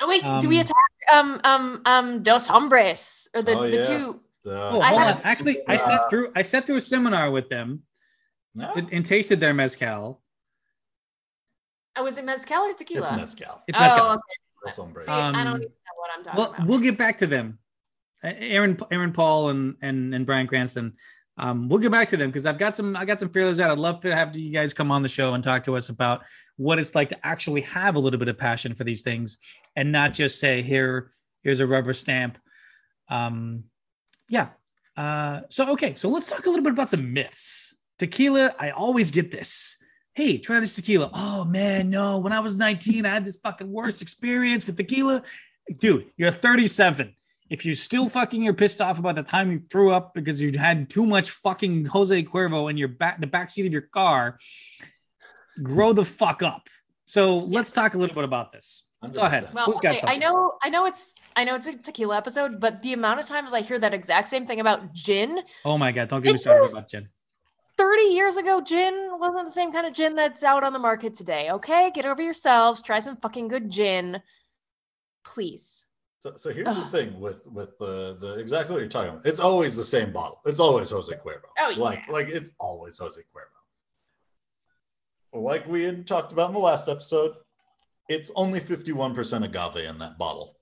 Oh 0.00 0.08
wait, 0.08 0.22
do 0.40 0.48
we 0.48 0.58
Um, 0.60 0.64
attack 0.66 0.92
um 1.12 1.40
um 1.44 1.64
um 1.86 2.06
Dos 2.22 2.46
Hombres 2.46 3.28
or 3.34 3.42
the, 3.42 3.56
Oh, 3.56 3.62
the 3.70 3.76
yeah. 3.78 3.82
two? 3.84 4.20
The- 4.44 4.68
Oh, 4.74 4.80
I 4.80 4.92
on. 4.92 4.98
haven't- 5.00 5.26
Actually, 5.26 5.62
I 5.68 5.76
sat 5.76 6.10
through 6.10 6.32
I 6.36 6.42
sat 6.42 6.66
through 6.66 6.76
a 6.76 6.80
seminar 6.84 7.30
with 7.30 7.48
them 7.48 7.82
No, 8.54 8.70
and, 8.76 8.92
and 8.92 9.06
tasted 9.06 9.40
their 9.40 9.54
mezcal. 9.54 10.20
Oh, 11.96 12.04
was 12.04 12.18
it 12.18 12.24
mezcal 12.24 12.62
or 12.64 12.74
tequila? 12.74 13.06
it's 13.06 13.08
tequila? 13.08 13.16
mezcal. 13.16 13.62
It's 13.68 13.78
mezcal. 13.78 14.04
oh, 14.04 14.12
okay. 14.14 14.36
Dos 14.66 14.76
hombres. 14.76 15.06
See, 15.06 15.12
I 15.12 15.32
don't 15.32 15.36
Um, 15.46 15.56
even 15.56 15.68
know 15.68 15.96
what 15.96 16.10
I'm 16.16 16.24
talking 16.24 16.38
well, 16.38 16.50
about. 16.54 16.66
we'll 16.66 16.78
get 16.80 16.96
back 16.98 17.18
to 17.18 17.26
them. 17.26 17.58
Uh, 18.24 18.32
Aaron, 18.38 18.78
Aaron 18.90 19.12
Paul, 19.12 19.50
and 19.50 19.76
and 19.82 20.14
and 20.14 20.24
Bryan 20.26 20.46
Cranston. 20.46 20.94
Um, 21.42 21.68
we'll 21.68 21.80
get 21.80 21.90
back 21.90 22.08
to 22.10 22.16
them 22.16 22.30
because 22.30 22.46
I've 22.46 22.56
got 22.56 22.76
some 22.76 22.96
I 22.96 23.04
got 23.04 23.18
some 23.18 23.28
feelers 23.28 23.58
out. 23.58 23.72
I'd 23.72 23.78
love 23.78 23.98
to 24.02 24.14
have 24.14 24.36
you 24.36 24.52
guys 24.52 24.72
come 24.72 24.92
on 24.92 25.02
the 25.02 25.08
show 25.08 25.34
and 25.34 25.42
talk 25.42 25.64
to 25.64 25.76
us 25.76 25.88
about 25.88 26.22
what 26.56 26.78
it's 26.78 26.94
like 26.94 27.08
to 27.08 27.26
actually 27.26 27.62
have 27.62 27.96
a 27.96 27.98
little 27.98 28.18
bit 28.18 28.28
of 28.28 28.38
passion 28.38 28.76
for 28.76 28.84
these 28.84 29.02
things 29.02 29.38
and 29.74 29.90
not 29.90 30.12
just 30.12 30.38
say 30.38 30.62
here 30.62 31.10
here's 31.42 31.58
a 31.58 31.66
rubber 31.66 31.92
stamp. 31.92 32.38
Um, 33.08 33.64
yeah. 34.28 34.50
Uh, 34.96 35.40
so 35.48 35.68
okay, 35.72 35.96
so 35.96 36.08
let's 36.08 36.30
talk 36.30 36.46
a 36.46 36.48
little 36.48 36.62
bit 36.62 36.74
about 36.74 36.88
some 36.88 37.12
myths. 37.12 37.74
Tequila, 37.98 38.54
I 38.60 38.70
always 38.70 39.10
get 39.10 39.32
this. 39.32 39.78
Hey, 40.14 40.38
try 40.38 40.60
this 40.60 40.76
tequila. 40.76 41.10
Oh 41.12 41.44
man, 41.44 41.90
no. 41.90 42.18
When 42.18 42.32
I 42.32 42.38
was 42.38 42.56
19, 42.56 43.04
I 43.04 43.14
had 43.14 43.24
this 43.24 43.38
fucking 43.42 43.70
worst 43.70 44.00
experience 44.00 44.64
with 44.64 44.76
tequila. 44.76 45.24
Dude, 45.80 46.06
you're 46.16 46.30
37. 46.30 47.16
If 47.52 47.66
you 47.66 47.74
still 47.74 48.08
fucking 48.08 48.42
you're 48.42 48.54
pissed 48.54 48.80
off 48.80 48.98
about 48.98 49.16
the 49.16 49.22
time 49.22 49.52
you 49.52 49.58
threw 49.58 49.90
up 49.92 50.14
because 50.14 50.40
you 50.40 50.58
had 50.58 50.88
too 50.88 51.04
much 51.04 51.30
fucking 51.32 51.84
Jose 51.84 52.22
Cuervo 52.22 52.70
in 52.70 52.78
your 52.78 52.88
back 52.88 53.20
the 53.20 53.26
back 53.26 53.50
seat 53.50 53.66
of 53.66 53.72
your 53.72 53.82
car, 53.82 54.38
grow 55.62 55.92
the 55.92 56.04
fuck 56.04 56.42
up. 56.42 56.70
So 57.04 57.40
let's 57.40 57.70
talk 57.70 57.92
a 57.92 57.98
little 57.98 58.14
bit 58.14 58.24
about 58.24 58.52
this. 58.52 58.84
Go 59.12 59.20
ahead. 59.20 59.50
Well, 59.52 59.74
okay, 59.76 60.00
I 60.04 60.16
know, 60.16 60.54
I 60.62 60.70
know 60.70 60.86
it's, 60.86 61.12
I 61.36 61.44
know 61.44 61.54
it's 61.56 61.66
a 61.66 61.76
tequila 61.76 62.16
episode, 62.16 62.58
but 62.58 62.80
the 62.80 62.94
amount 62.94 63.20
of 63.20 63.26
times 63.26 63.52
I 63.52 63.60
hear 63.60 63.78
that 63.80 63.92
exact 63.92 64.28
same 64.28 64.46
thing 64.46 64.60
about 64.60 64.94
gin, 64.94 65.40
Oh 65.66 65.76
my 65.76 65.92
god, 65.92 66.08
don't 66.08 66.22
get 66.22 66.32
me 66.32 66.38
started 66.38 66.70
about 66.70 66.88
gin. 66.88 67.10
30 67.76 68.02
years 68.02 68.38
ago, 68.38 68.62
gin 68.62 69.10
wasn't 69.18 69.44
the 69.44 69.50
same 69.50 69.72
kind 69.72 69.86
of 69.86 69.92
gin 69.92 70.14
that's 70.14 70.42
out 70.42 70.64
on 70.64 70.72
the 70.72 70.78
market 70.78 71.12
today. 71.12 71.50
Okay, 71.50 71.90
get 71.90 72.06
over 72.06 72.22
yourselves. 72.22 72.80
Try 72.80 72.98
some 73.00 73.16
fucking 73.16 73.48
good 73.48 73.68
gin, 73.68 74.22
please. 75.22 75.84
So, 76.22 76.32
so 76.36 76.50
here's 76.50 76.76
the 76.76 76.84
thing 76.92 77.18
with 77.18 77.44
with 77.48 77.76
the 77.78 78.16
the 78.20 78.38
exactly 78.38 78.74
what 78.74 78.78
you're 78.78 78.88
talking 78.88 79.10
about. 79.10 79.26
It's 79.26 79.40
always 79.40 79.74
the 79.74 79.82
same 79.82 80.12
bottle. 80.12 80.40
It's 80.46 80.60
always 80.60 80.88
Jose 80.90 81.12
Cuervo. 81.16 81.48
Oh, 81.58 81.70
yeah. 81.70 81.82
Like 81.82 82.08
like 82.08 82.28
it's 82.28 82.52
always 82.60 82.96
Jose 82.96 83.20
Cuervo. 83.34 83.58
Like 85.42 85.66
we 85.66 85.82
had 85.82 86.06
talked 86.06 86.30
about 86.30 86.50
in 86.50 86.54
the 86.54 86.60
last 86.60 86.88
episode, 86.88 87.32
it's 88.08 88.30
only 88.36 88.60
51% 88.60 89.44
agave 89.44 89.84
in 89.84 89.98
that 89.98 90.16
bottle. 90.16 90.54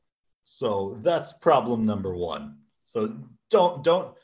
So 0.47 0.99
that's 1.03 1.35
problem 1.35 1.85
number 1.85 2.17
one. 2.17 2.57
So 2.85 3.19
don't 3.51 3.85
don't 3.85 4.17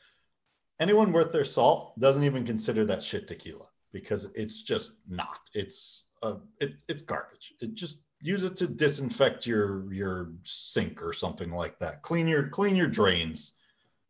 anyone 0.80 1.12
worth 1.12 1.32
their 1.32 1.44
salt 1.44 2.00
doesn't 2.00 2.24
even 2.24 2.46
consider 2.46 2.86
that 2.86 3.02
shit 3.02 3.28
tequila 3.28 3.68
because 3.92 4.26
it's 4.34 4.62
just 4.62 4.92
not. 5.06 5.40
It's 5.52 6.06
uh 6.22 6.36
it, 6.60 6.76
it's 6.88 7.02
garbage. 7.02 7.52
It 7.60 7.74
just 7.74 7.98
use 8.26 8.42
it 8.42 8.56
to 8.56 8.66
disinfect 8.66 9.46
your 9.46 9.90
your 9.92 10.32
sink 10.42 11.00
or 11.02 11.12
something 11.12 11.50
like 11.52 11.78
that. 11.78 12.02
Clean 12.02 12.26
your 12.26 12.48
clean 12.48 12.74
your 12.74 12.88
drains. 12.88 13.52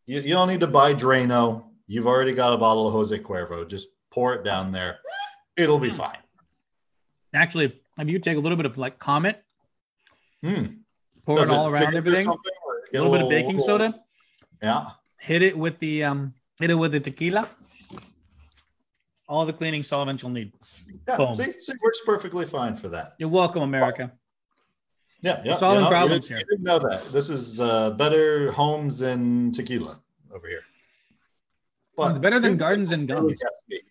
You, 0.06 0.20
you 0.20 0.30
don't 0.34 0.48
need 0.48 0.60
to 0.60 0.66
buy 0.66 0.94
Drano. 0.94 1.64
You've 1.86 2.06
already 2.06 2.32
got 2.32 2.52
a 2.52 2.56
bottle 2.56 2.86
of 2.86 2.92
Jose 2.94 3.16
Cuervo. 3.18 3.68
Just 3.68 3.88
pour 4.10 4.34
it 4.34 4.42
down 4.44 4.70
there. 4.72 4.98
It'll 5.56 5.78
be 5.78 5.90
fine. 5.90 6.18
Actually, 7.34 7.78
if 7.98 8.08
you 8.08 8.18
take 8.18 8.36
a 8.36 8.40
little 8.40 8.56
bit 8.56 8.66
of 8.66 8.78
like 8.78 8.98
Comet, 8.98 9.42
Hmm. 10.42 10.66
pour 11.24 11.36
Does 11.36 11.50
it 11.50 11.52
all 11.52 11.70
thicken 11.70 11.84
around 11.84 11.94
everything, 11.96 12.24
something, 12.24 12.52
or 12.66 12.74
a 12.98 13.02
little 13.02 13.12
bit 13.12 13.22
of 13.22 13.28
baking 13.28 13.56
little- 13.58 13.66
soda, 13.66 14.00
Yeah. 14.62 14.90
hit 15.18 15.42
it 15.42 15.56
with 15.58 15.78
the 15.78 16.04
um, 16.04 16.34
hit 16.60 16.70
it 16.70 16.74
with 16.74 16.92
the 16.92 17.00
tequila. 17.00 17.48
All 19.28 19.44
the 19.44 19.52
cleaning 19.52 19.82
solvents 19.82 20.22
you'll 20.22 20.32
need. 20.32 20.52
Yeah. 21.08 21.16
Boom. 21.16 21.34
See, 21.34 21.52
see, 21.58 21.72
works 21.82 22.00
perfectly 22.06 22.46
fine 22.46 22.76
for 22.76 22.88
that. 22.90 23.14
You're 23.18 23.28
welcome, 23.28 23.62
America. 23.62 24.12
Yeah. 25.20 25.42
Yeah. 25.44 25.56
Solving 25.56 25.78
you 25.78 25.80
know, 25.80 25.86
you 25.88 25.90
problems 25.90 26.28
didn't- 26.28 26.38
here. 26.38 26.46
You 26.48 26.56
didn't 26.56 26.64
know 26.64 26.78
that. 26.88 27.04
This 27.12 27.28
is 27.28 27.60
uh, 27.60 27.90
better 27.90 28.52
homes 28.52 28.98
than 28.98 29.50
tequila 29.52 30.00
over 30.32 30.46
here. 30.46 30.62
It's 31.98 32.18
better 32.18 32.38
than 32.38 32.56
gardens 32.56 32.92
and 32.92 33.08
guns. 33.08 33.42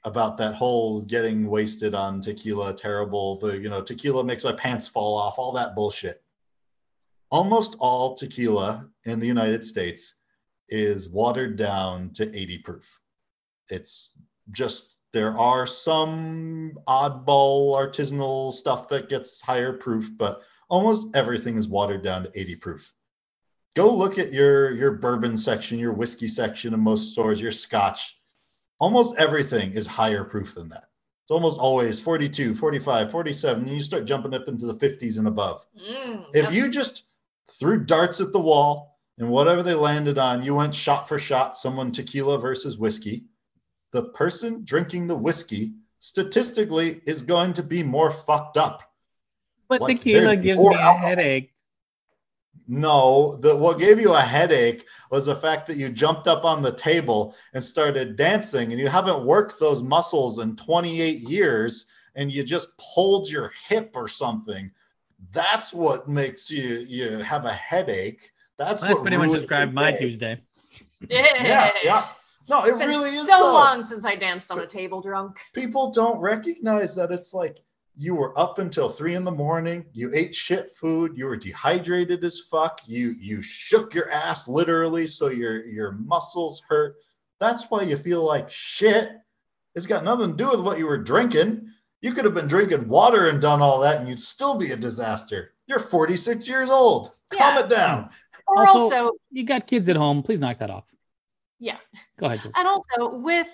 About 0.04 0.38
that 0.38 0.54
whole 0.54 1.02
getting 1.02 1.48
wasted 1.48 1.95
on 1.95 2.21
tequila, 2.21 2.74
terrible. 2.76 3.39
The 3.39 3.58
you 3.58 3.67
know 3.69 3.82
tequila 3.82 4.24
makes 4.24 4.43
my 4.43 4.54
pants 4.54 4.88
fall 4.88 5.17
off. 5.17 5.39
All 5.39 5.52
that 5.54 5.74
bullshit. 5.76 6.21
Almost 7.32 7.78
all 7.80 8.13
tequila 8.13 8.88
in 9.06 9.19
the 9.19 9.26
United 9.26 9.65
States 9.65 10.15
is 10.69 11.10
watered 11.10 11.58
down 11.58 12.12
to 12.13 12.24
80 12.36 12.60
proof. 12.60 13.00
It's 13.69 14.12
just 14.52 14.95
there 15.15 15.39
are 15.39 15.65
some 15.65 16.73
oddball 16.89 17.73
artisanal 17.73 18.51
stuff 18.51 18.89
that 18.89 19.08
gets 19.08 19.39
higher 19.39 19.71
proof, 19.71 20.12
but 20.17 20.41
almost 20.67 21.15
everything 21.15 21.56
is 21.56 21.69
watered 21.69 22.04
down 22.04 22.23
to 22.23 22.32
80 22.38 22.56
proof. 22.58 22.93
Go 23.78 23.95
look 23.95 24.19
at 24.19 24.34
your 24.34 24.71
your 24.71 24.91
bourbon 24.91 25.38
section, 25.38 25.80
your 25.80 25.93
whiskey 25.93 26.28
section 26.28 26.73
in 26.73 26.82
most 26.82 27.13
stores, 27.13 27.41
your 27.41 27.54
scotch. 27.54 28.19
Almost 28.78 29.17
everything 29.17 29.71
is 29.71 29.88
higher 29.88 30.25
proof 30.25 30.54
than 30.54 30.67
that. 30.67 30.88
It's 31.23 31.32
almost 31.32 31.60
always 31.60 31.97
42, 31.97 32.54
45, 32.54 33.10
47, 33.10 33.63
and 33.63 33.71
you 33.73 33.80
start 33.80 34.04
jumping 34.04 34.34
up 34.34 34.49
into 34.49 34.65
the 34.65 34.75
50s 34.75 35.17
and 35.17 35.30
above. 35.30 35.65
Mm, 35.80 36.25
If 36.34 36.43
yep. 36.43 36.54
you 36.54 36.67
just 36.67 37.06
threw 37.49 37.86
darts 37.86 38.19
at 38.19 38.34
the 38.34 38.39
wall 38.41 38.99
and 39.17 39.30
whatever 39.30 39.63
they 39.63 39.75
landed 39.75 40.17
on, 40.17 40.43
you 40.43 40.56
went 40.56 40.75
shot 40.75 41.08
for 41.08 41.17
shot, 41.17 41.56
someone 41.56 41.93
tequila 41.93 42.38
versus 42.38 42.78
whiskey, 42.78 43.28
the 43.96 44.04
person 44.04 44.62
drinking 44.66 45.08
the 45.08 45.16
whiskey 45.16 45.72
statistically 46.00 47.02
is 47.06 47.22
going 47.22 47.54
to 47.54 47.64
be 47.64 47.82
more 47.82 48.12
fucked 48.12 48.58
up. 48.58 48.84
But 49.70 49.80
Like, 49.80 49.98
tequila 49.98 50.36
gives 50.36 50.60
more 50.60 50.72
me 50.72 50.76
a 50.76 50.82
alcohol. 50.82 51.08
headache. 51.08 51.54
No, 52.68 53.38
the 53.38 53.56
what 53.56 53.80
gave 53.80 53.98
you 54.00 54.14
a 54.14 54.20
headache 54.20 54.86
was 55.12 55.26
the 55.28 55.36
fact 55.36 55.66
that 55.68 55.78
you 55.78 55.88
jumped 55.88 56.28
up 56.28 56.44
on 56.44 56.62
the 56.62 56.74
table 56.74 57.36
and 57.54 57.64
started 57.64 58.18
dancing 58.18 58.72
and 58.72 58.82
you 58.82 58.90
haven't 58.90 59.26
worked 59.26 59.60
those 59.60 59.82
muscles 59.82 60.40
in 60.40 60.58
28 60.58 61.22
years 61.22 61.86
and 62.16 62.30
you 62.30 62.44
just 62.44 62.70
pulled 62.78 63.30
your 63.30 63.54
hip 63.68 63.92
or 63.96 64.10
something. 64.10 64.70
That's 65.32 65.74
what 65.74 66.10
makes 66.10 66.52
you 66.52 66.86
you 66.88 67.20
have 67.20 67.46
a 67.46 67.54
headache. 67.54 68.30
That's 68.58 68.82
That's 68.82 68.94
what 68.94 69.04
pretty 69.04 69.18
much 69.18 69.32
described 69.32 69.74
my 69.74 69.92
day. 69.92 69.98
Tuesday. 70.00 70.42
Yeah, 71.10 71.72
yeah. 71.84 72.08
No, 72.48 72.64
it 72.64 72.70
It's 72.70 72.78
been 72.78 72.90
really 72.90 73.10
is 73.16 73.28
so 73.28 73.40
though. 73.40 73.54
long 73.54 73.84
since 73.84 74.06
I 74.06 74.16
danced 74.16 74.52
on 74.52 74.60
a 74.60 74.68
table 74.68 75.02
drunk. 75.02 75.38
people 75.54 75.92
don't 75.92 76.20
recognize 76.20 76.96
that 76.96 77.12
it's 77.12 77.34
like 77.34 77.58
you 77.98 78.14
were 78.14 78.38
up 78.38 78.60
until 78.60 78.90
three 78.90 79.16
in 79.16 79.24
the 79.24 79.32
morning 79.32 79.86
you 79.94 80.12
ate 80.14 80.36
shit 80.36 80.76
food 80.76 81.14
you 81.16 81.26
were 81.26 81.38
dehydrated 81.38 82.24
as 82.26 82.42
fuck 82.52 82.82
you 82.86 83.16
you 83.20 83.42
shook 83.42 83.94
your 83.94 84.12
ass 84.12 84.50
literally 84.50 85.08
so 85.08 85.30
your 85.30 85.66
your 85.66 85.94
muscles 85.94 86.62
hurt 86.68 86.96
that's 87.40 87.72
why 87.72 87.82
you 87.84 87.96
feel 87.96 88.22
like 88.22 88.50
shit 88.52 89.12
it's 89.76 89.86
got 89.86 90.04
nothing 90.04 90.32
to 90.32 90.44
do 90.44 90.50
with 90.50 90.60
what 90.60 90.78
you 90.78 90.86
were 90.86 90.98
drinking 90.98 91.70
you 92.02 92.12
could 92.14 92.26
have 92.26 92.34
been 92.34 92.48
drinking 92.48 92.86
water 92.90 93.30
and 93.30 93.42
done 93.42 93.62
all 93.62 93.80
that 93.80 94.02
and 94.02 94.10
you'd 94.10 94.20
still 94.20 94.56
be 94.60 94.72
a 94.72 94.76
disaster 94.76 95.54
you're 95.68 95.80
46 95.80 96.48
years 96.50 96.70
old 96.70 97.12
calm 97.30 97.58
it 97.58 97.70
down 97.70 98.10
Or 98.48 98.68
Also- 98.68 98.84
also, 98.98 99.12
You 99.32 99.46
got 99.46 99.68
kids 99.68 99.88
at 99.88 99.96
home. 99.96 100.22
Please 100.22 100.40
knock 100.40 100.60
that 100.60 100.70
off. 100.70 100.84
Yeah. 101.60 101.78
Go 102.20 102.28
ahead. 102.28 102.41
Jules. 102.41 102.54
And 102.58 102.68
also 102.68 103.18
with 103.18 103.50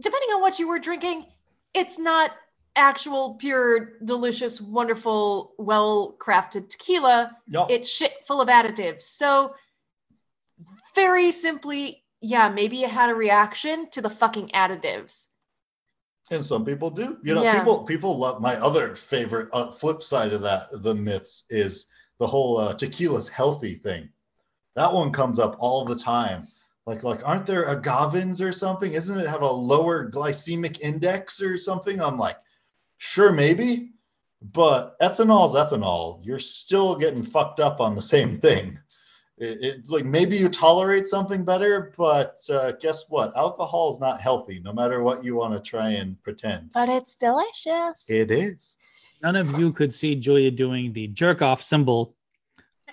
depending 0.00 0.30
on 0.30 0.40
what 0.40 0.58
you 0.58 0.68
were 0.68 0.78
drinking, 0.78 1.26
it's 1.74 1.98
not 1.98 2.32
actual 2.76 3.34
pure 3.34 3.98
delicious 4.04 4.60
wonderful 4.60 5.54
well 5.58 6.16
crafted 6.20 6.68
tequila 6.68 7.36
Yup. 7.48 7.68
it's 7.70 7.88
shit 7.88 8.12
full 8.24 8.40
of 8.40 8.46
additives 8.46 9.00
so 9.00 9.52
very 10.94 11.30
simply, 11.30 12.04
yeah, 12.20 12.48
maybe 12.48 12.78
you 12.78 12.88
had 12.88 13.10
a 13.10 13.14
reaction 13.14 13.88
to 13.90 14.02
the 14.02 14.10
fucking 14.10 14.48
additives. 14.48 15.28
And 16.30 16.44
some 16.44 16.64
people 16.64 16.90
do. 16.90 17.18
You 17.22 17.34
know, 17.34 17.42
Yeah. 17.42 17.58
people 17.58 17.84
people 17.84 18.18
love 18.18 18.40
my 18.40 18.56
other 18.56 18.94
favorite 18.94 19.48
uh, 19.52 19.70
flip 19.70 20.02
side 20.02 20.32
of 20.32 20.42
that 20.42 20.68
the 20.82 20.94
myths 20.94 21.44
is 21.48 21.86
the 22.18 22.26
whole 22.26 22.58
uh, 22.58 22.74
tequila's 22.74 23.28
healthy 23.28 23.76
thing. 23.76 24.08
That 24.74 24.92
one 24.92 25.12
comes 25.12 25.38
up 25.38 25.56
all 25.58 25.84
the 25.84 25.96
time. 25.96 26.46
Like 26.88 27.04
like 27.04 27.20
aren't 27.28 27.44
there 27.44 27.66
agavins 27.66 28.40
or 28.40 28.50
something? 28.50 28.94
Isn't 28.94 29.20
it 29.20 29.26
have 29.28 29.42
a 29.42 29.50
lower 29.52 30.10
glycemic 30.10 30.80
index 30.80 31.38
or 31.42 31.58
something? 31.58 32.00
I'm 32.00 32.16
like, 32.18 32.36
sure 32.96 33.30
maybe, 33.30 33.90
but 34.40 34.98
ethanol's 35.00 35.54
ethanol. 35.54 36.20
You're 36.24 36.38
still 36.38 36.96
getting 36.96 37.22
fucked 37.22 37.60
up 37.60 37.78
on 37.82 37.94
the 37.94 38.00
same 38.00 38.40
thing. 38.40 38.78
It- 39.36 39.58
it's 39.62 39.90
like 39.90 40.06
maybe 40.06 40.38
you 40.38 40.48
tolerate 40.48 41.06
something 41.06 41.44
better, 41.44 41.92
but 41.98 42.38
uh, 42.48 42.72
guess 42.80 43.04
what? 43.10 43.36
Alcohol 43.36 43.92
is 43.92 44.00
not 44.00 44.18
healthy, 44.22 44.58
no 44.64 44.72
matter 44.72 45.02
what 45.02 45.22
you 45.22 45.34
want 45.36 45.52
to 45.52 45.60
try 45.60 45.90
and 45.90 46.20
pretend. 46.22 46.70
But 46.72 46.88
it's 46.88 47.16
delicious. 47.16 48.04
It 48.08 48.30
is. 48.30 48.78
None 49.22 49.36
of 49.36 49.58
you 49.60 49.74
could 49.74 49.92
see 49.92 50.14
Julia 50.14 50.50
doing 50.50 50.94
the 50.94 51.08
jerk 51.08 51.42
off 51.42 51.60
symbol. 51.62 52.14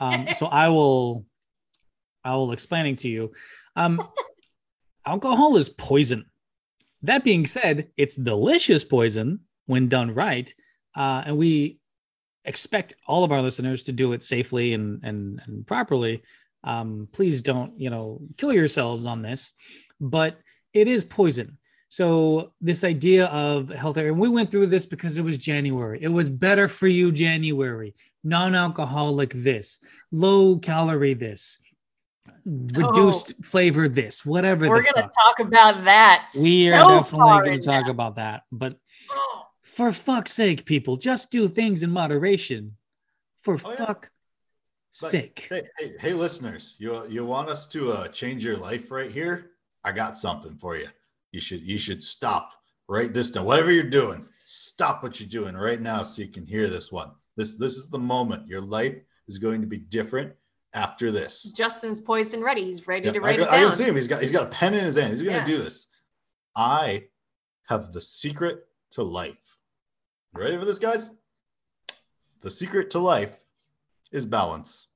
Um, 0.01 0.27
so 0.35 0.47
I 0.47 0.67
will 0.67 1.25
I 2.25 2.35
will 2.35 2.51
explaining 2.51 2.95
to 2.97 3.07
you. 3.07 3.31
Um, 3.75 4.01
alcohol 5.05 5.57
is 5.57 5.69
poison. 5.69 6.25
That 7.03 7.23
being 7.23 7.45
said, 7.45 7.89
it's 7.97 8.15
delicious 8.15 8.83
poison 8.83 9.41
when 9.65 9.87
done 9.87 10.13
right. 10.13 10.53
Uh, 10.95 11.23
and 11.25 11.37
we 11.37 11.79
expect 12.45 12.95
all 13.07 13.23
of 13.23 13.31
our 13.31 13.41
listeners 13.41 13.83
to 13.83 13.91
do 13.91 14.13
it 14.13 14.21
safely 14.21 14.73
and 14.73 15.03
and, 15.03 15.41
and 15.45 15.67
properly. 15.67 16.23
Um, 16.63 17.07
please 17.11 17.41
don't, 17.41 17.79
you 17.79 17.89
know, 17.89 18.21
kill 18.37 18.53
yourselves 18.53 19.05
on 19.05 19.21
this, 19.21 19.53
but 19.99 20.39
it 20.73 20.87
is 20.87 21.03
poison. 21.03 21.57
So 21.89 22.53
this 22.59 22.83
idea 22.83 23.27
of 23.27 23.69
healthier, 23.69 24.07
and 24.07 24.19
we 24.19 24.29
went 24.29 24.49
through 24.51 24.65
this 24.65 24.85
because 24.85 25.17
it 25.17 25.23
was 25.23 25.37
January. 25.37 25.99
It 26.01 26.07
was 26.07 26.27
better 26.27 26.67
for 26.67 26.87
you 26.87 27.11
January, 27.11 27.95
non-alcoholic 28.23 29.31
this, 29.31 29.79
low 30.11 30.57
calorie 30.57 31.13
this, 31.13 31.59
reduced 32.45 33.33
flavor 33.43 33.87
this, 33.87 34.25
whatever. 34.25 34.67
We're 34.69 34.83
gonna 34.83 35.07
fuck. 35.07 35.37
talk 35.37 35.39
about 35.39 35.83
that. 35.85 36.29
We 36.41 36.69
so 36.69 36.77
are 36.77 36.95
definitely 37.01 37.27
gonna 37.27 37.61
talk 37.61 37.85
depth. 37.85 37.89
about 37.89 38.15
that. 38.15 38.43
But 38.51 38.77
for 39.63 39.91
fuck's 39.91 40.33
sake, 40.33 40.65
people, 40.65 40.97
just 40.97 41.31
do 41.31 41.47
things 41.47 41.83
in 41.83 41.91
moderation. 41.91 42.77
For 43.41 43.59
Oh, 43.63 43.71
yeah. 43.71 43.85
fuck 43.85 44.09
Like, 45.01 45.11
sake. 45.11 45.47
Hey, 45.49 45.63
hey, 45.77 45.91
hey, 45.99 46.13
listeners, 46.13 46.75
you 46.79 47.05
you 47.07 47.25
want 47.25 47.49
us 47.49 47.67
to 47.69 47.91
uh, 47.91 48.07
change 48.07 48.43
your 48.43 48.57
life 48.57 48.91
right 48.91 49.11
here? 49.11 49.51
I 49.83 49.91
got 49.91 50.17
something 50.17 50.57
for 50.57 50.75
you. 50.75 50.87
You 51.31 51.41
should 51.41 51.61
you 51.61 51.77
should 51.77 52.03
stop 52.03 52.51
right 52.87 53.13
this 53.13 53.33
now. 53.35 53.43
Whatever 53.43 53.71
you're 53.71 53.89
doing, 53.89 54.25
stop 54.45 55.03
what 55.03 55.19
you're 55.19 55.29
doing 55.29 55.55
right 55.55 55.81
now 55.81 56.03
so 56.03 56.21
you 56.21 56.29
can 56.29 56.45
hear 56.45 56.67
this 56.67 56.91
one. 56.91 57.11
This 57.37 57.57
this 57.57 57.73
is 57.75 57.89
the 57.89 57.99
moment. 57.99 58.47
Your 58.47 58.61
life 58.61 58.95
is 59.27 59.37
going 59.37 59.61
to 59.61 59.67
be 59.67 59.77
different 59.77 60.33
after 60.75 61.11
this. 61.11 61.43
Justin's 61.43 61.99
poised 62.01 62.33
and 62.33 62.43
ready. 62.43 62.65
He's 62.65 62.85
ready 62.87 63.11
to 63.11 63.17
I, 63.17 63.21
write 63.21 63.39
can- 63.39 63.47
it 63.47 63.51
I 63.51 63.59
can 63.63 63.71
see 63.71 63.83
him. 63.85 63.95
He's 63.95 64.07
got 64.07 64.21
he's 64.21 64.31
got 64.31 64.43
a 64.43 64.49
pen 64.49 64.73
in 64.73 64.83
his 64.83 64.95
hand. 64.95 65.11
He's 65.11 65.21
gonna 65.23 65.37
Yeah. 65.37 65.45
do 65.45 65.57
this. 65.57 65.87
I 66.55 67.07
have 67.67 67.91
the 67.93 68.01
secret 68.01 68.65
to 68.91 69.03
life. 69.03 69.57
You 70.35 70.41
ready 70.41 70.57
for 70.57 70.65
this, 70.65 70.77
guys? 70.77 71.09
The 72.41 72.49
secret 72.49 72.91
to 72.91 72.99
life 72.99 73.33
is 74.11 74.25
balance. 74.25 74.87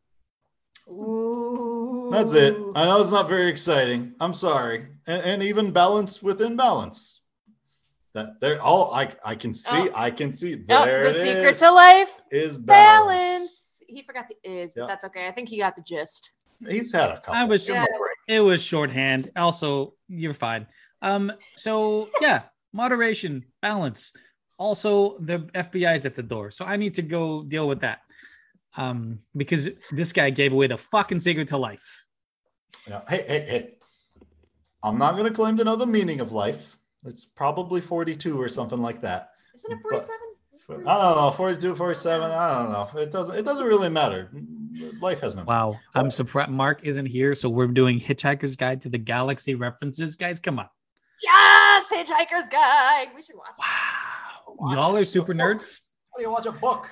Ooh. 0.87 2.09
That's 2.11 2.33
it. 2.33 2.55
I 2.75 2.85
know 2.85 3.01
it's 3.01 3.11
not 3.11 3.29
very 3.29 3.47
exciting. 3.47 4.13
I'm 4.19 4.33
sorry. 4.33 4.87
And, 5.07 5.21
and 5.23 5.43
even 5.43 5.71
balance 5.71 6.21
within 6.21 6.55
balance. 6.55 7.21
That 8.13 8.39
they're 8.41 8.59
all 8.61 8.91
I 8.93 9.13
I 9.23 9.35
can 9.35 9.53
see, 9.53 9.69
Oh. 9.71 9.89
I 9.95 10.09
can 10.11 10.33
see. 10.33 10.55
Oh, 10.69 10.85
There 10.85 11.03
the 11.03 11.09
it 11.11 11.23
secret 11.23 11.51
is, 11.51 11.59
to 11.59 11.71
life 11.71 12.11
is 12.31 12.57
balance. 12.57 13.07
balance. 13.07 13.58
He 13.89 14.01
forgot 14.03 14.25
the 14.29 14.35
is, 14.49 14.73
but 14.73 14.81
Yeah. 14.81 14.87
that's 14.87 15.05
okay. 15.05 15.27
I 15.27 15.31
think 15.31 15.49
he 15.49 15.57
got 15.57 15.75
the 15.75 15.81
gist. 15.81 16.33
He's 16.67 16.91
had 16.93 17.11
a 17.11 17.15
couple. 17.21 17.33
I 17.35 17.43
was- 17.45 17.67
yeah. 17.67 17.85
it 18.27 18.39
was 18.41 18.61
shorthand. 18.63 19.31
Also, 19.35 19.93
you're 20.07 20.33
fine. 20.33 20.67
Um, 21.01 21.31
so 21.55 22.09
yeah, 22.21 22.43
moderation, 22.73 23.45
balance. 23.61 24.11
Also, 24.57 25.17
the 25.19 25.39
FBI 25.55 25.95
is 25.95 26.05
at 26.05 26.15
the 26.15 26.23
door, 26.23 26.51
so 26.51 26.65
I 26.65 26.75
need 26.75 26.93
to 26.95 27.01
go 27.01 27.43
deal 27.43 27.67
with 27.67 27.79
that. 27.81 27.99
Um, 28.77 29.19
because 29.35 29.69
this 29.91 30.11
guy 30.13 30.29
gave 30.29 30.51
away 30.53 30.67
the 30.67 30.77
fucking 30.77 31.19
secret 31.21 31.47
to 31.49 31.57
life. 31.57 32.05
Yeah. 32.87 33.01
Hey, 33.09 33.23
hey, 33.27 33.39
hey. 33.47 33.75
I'm 34.83 34.97
not 34.97 35.15
gonna 35.17 35.31
claim 35.31 35.57
to 35.57 35.63
know 35.63 35.75
the 35.75 35.85
meaning 35.85 36.19
of 36.21 36.31
life. 36.33 36.77
It's 37.05 37.25
probably 37.25 37.81
42 37.81 38.39
or 38.39 38.47
something 38.49 38.79
like 38.79 39.01
that. 39.01 39.29
Isn't 39.55 39.71
it 39.71 39.79
But- 39.83 39.91
47? 40.03 40.19
It's 40.59 40.69
I 40.69 40.73
don't 40.73 41.15
know, 41.15 41.31
42, 41.37 41.73
47. 41.73 42.31
I 42.31 42.57
don't 42.57 42.71
know. 42.71 43.01
It 43.01 43.11
doesn't. 43.11 43.33
It 43.33 43.45
doesn't 43.45 43.65
really 43.65 43.87
matter. 43.87 44.29
Life 44.99 45.21
has 45.21 45.35
no. 45.35 45.43
Wow, 45.45 45.79
I'm 45.95 46.11
surprised 46.11 46.51
Mark 46.51 46.81
isn't 46.83 47.05
here, 47.05 47.33
so 47.33 47.49
we're 47.49 47.67
doing 47.67 47.97
Hitchhiker's 47.97 48.57
Guide 48.57 48.81
to 48.81 48.89
the 48.89 48.97
Galaxy 48.97 49.55
references, 49.55 50.17
guys. 50.17 50.37
Come 50.37 50.59
on. 50.59 50.67
Yes, 51.23 51.85
Hitchhiker's 51.89 52.47
Guide. 52.47 53.07
We 53.15 53.21
should 53.21 53.37
watch. 53.37 53.55
Wow, 53.57 54.73
y'all 54.73 54.97
are 54.97 55.05
super 55.05 55.33
nerds. 55.33 55.79
Oh, 56.17 56.21
you 56.21 56.29
watch 56.29 56.45
a 56.45 56.51
book. 56.51 56.91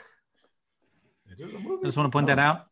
You 1.29 1.35
do 1.35 1.57
I 1.57 1.61
movie. 1.61 1.83
just 1.83 1.97
want 1.97 2.07
to 2.07 2.11
point 2.11 2.27
that 2.27 2.39
oh. 2.39 2.43
out. 2.43 2.67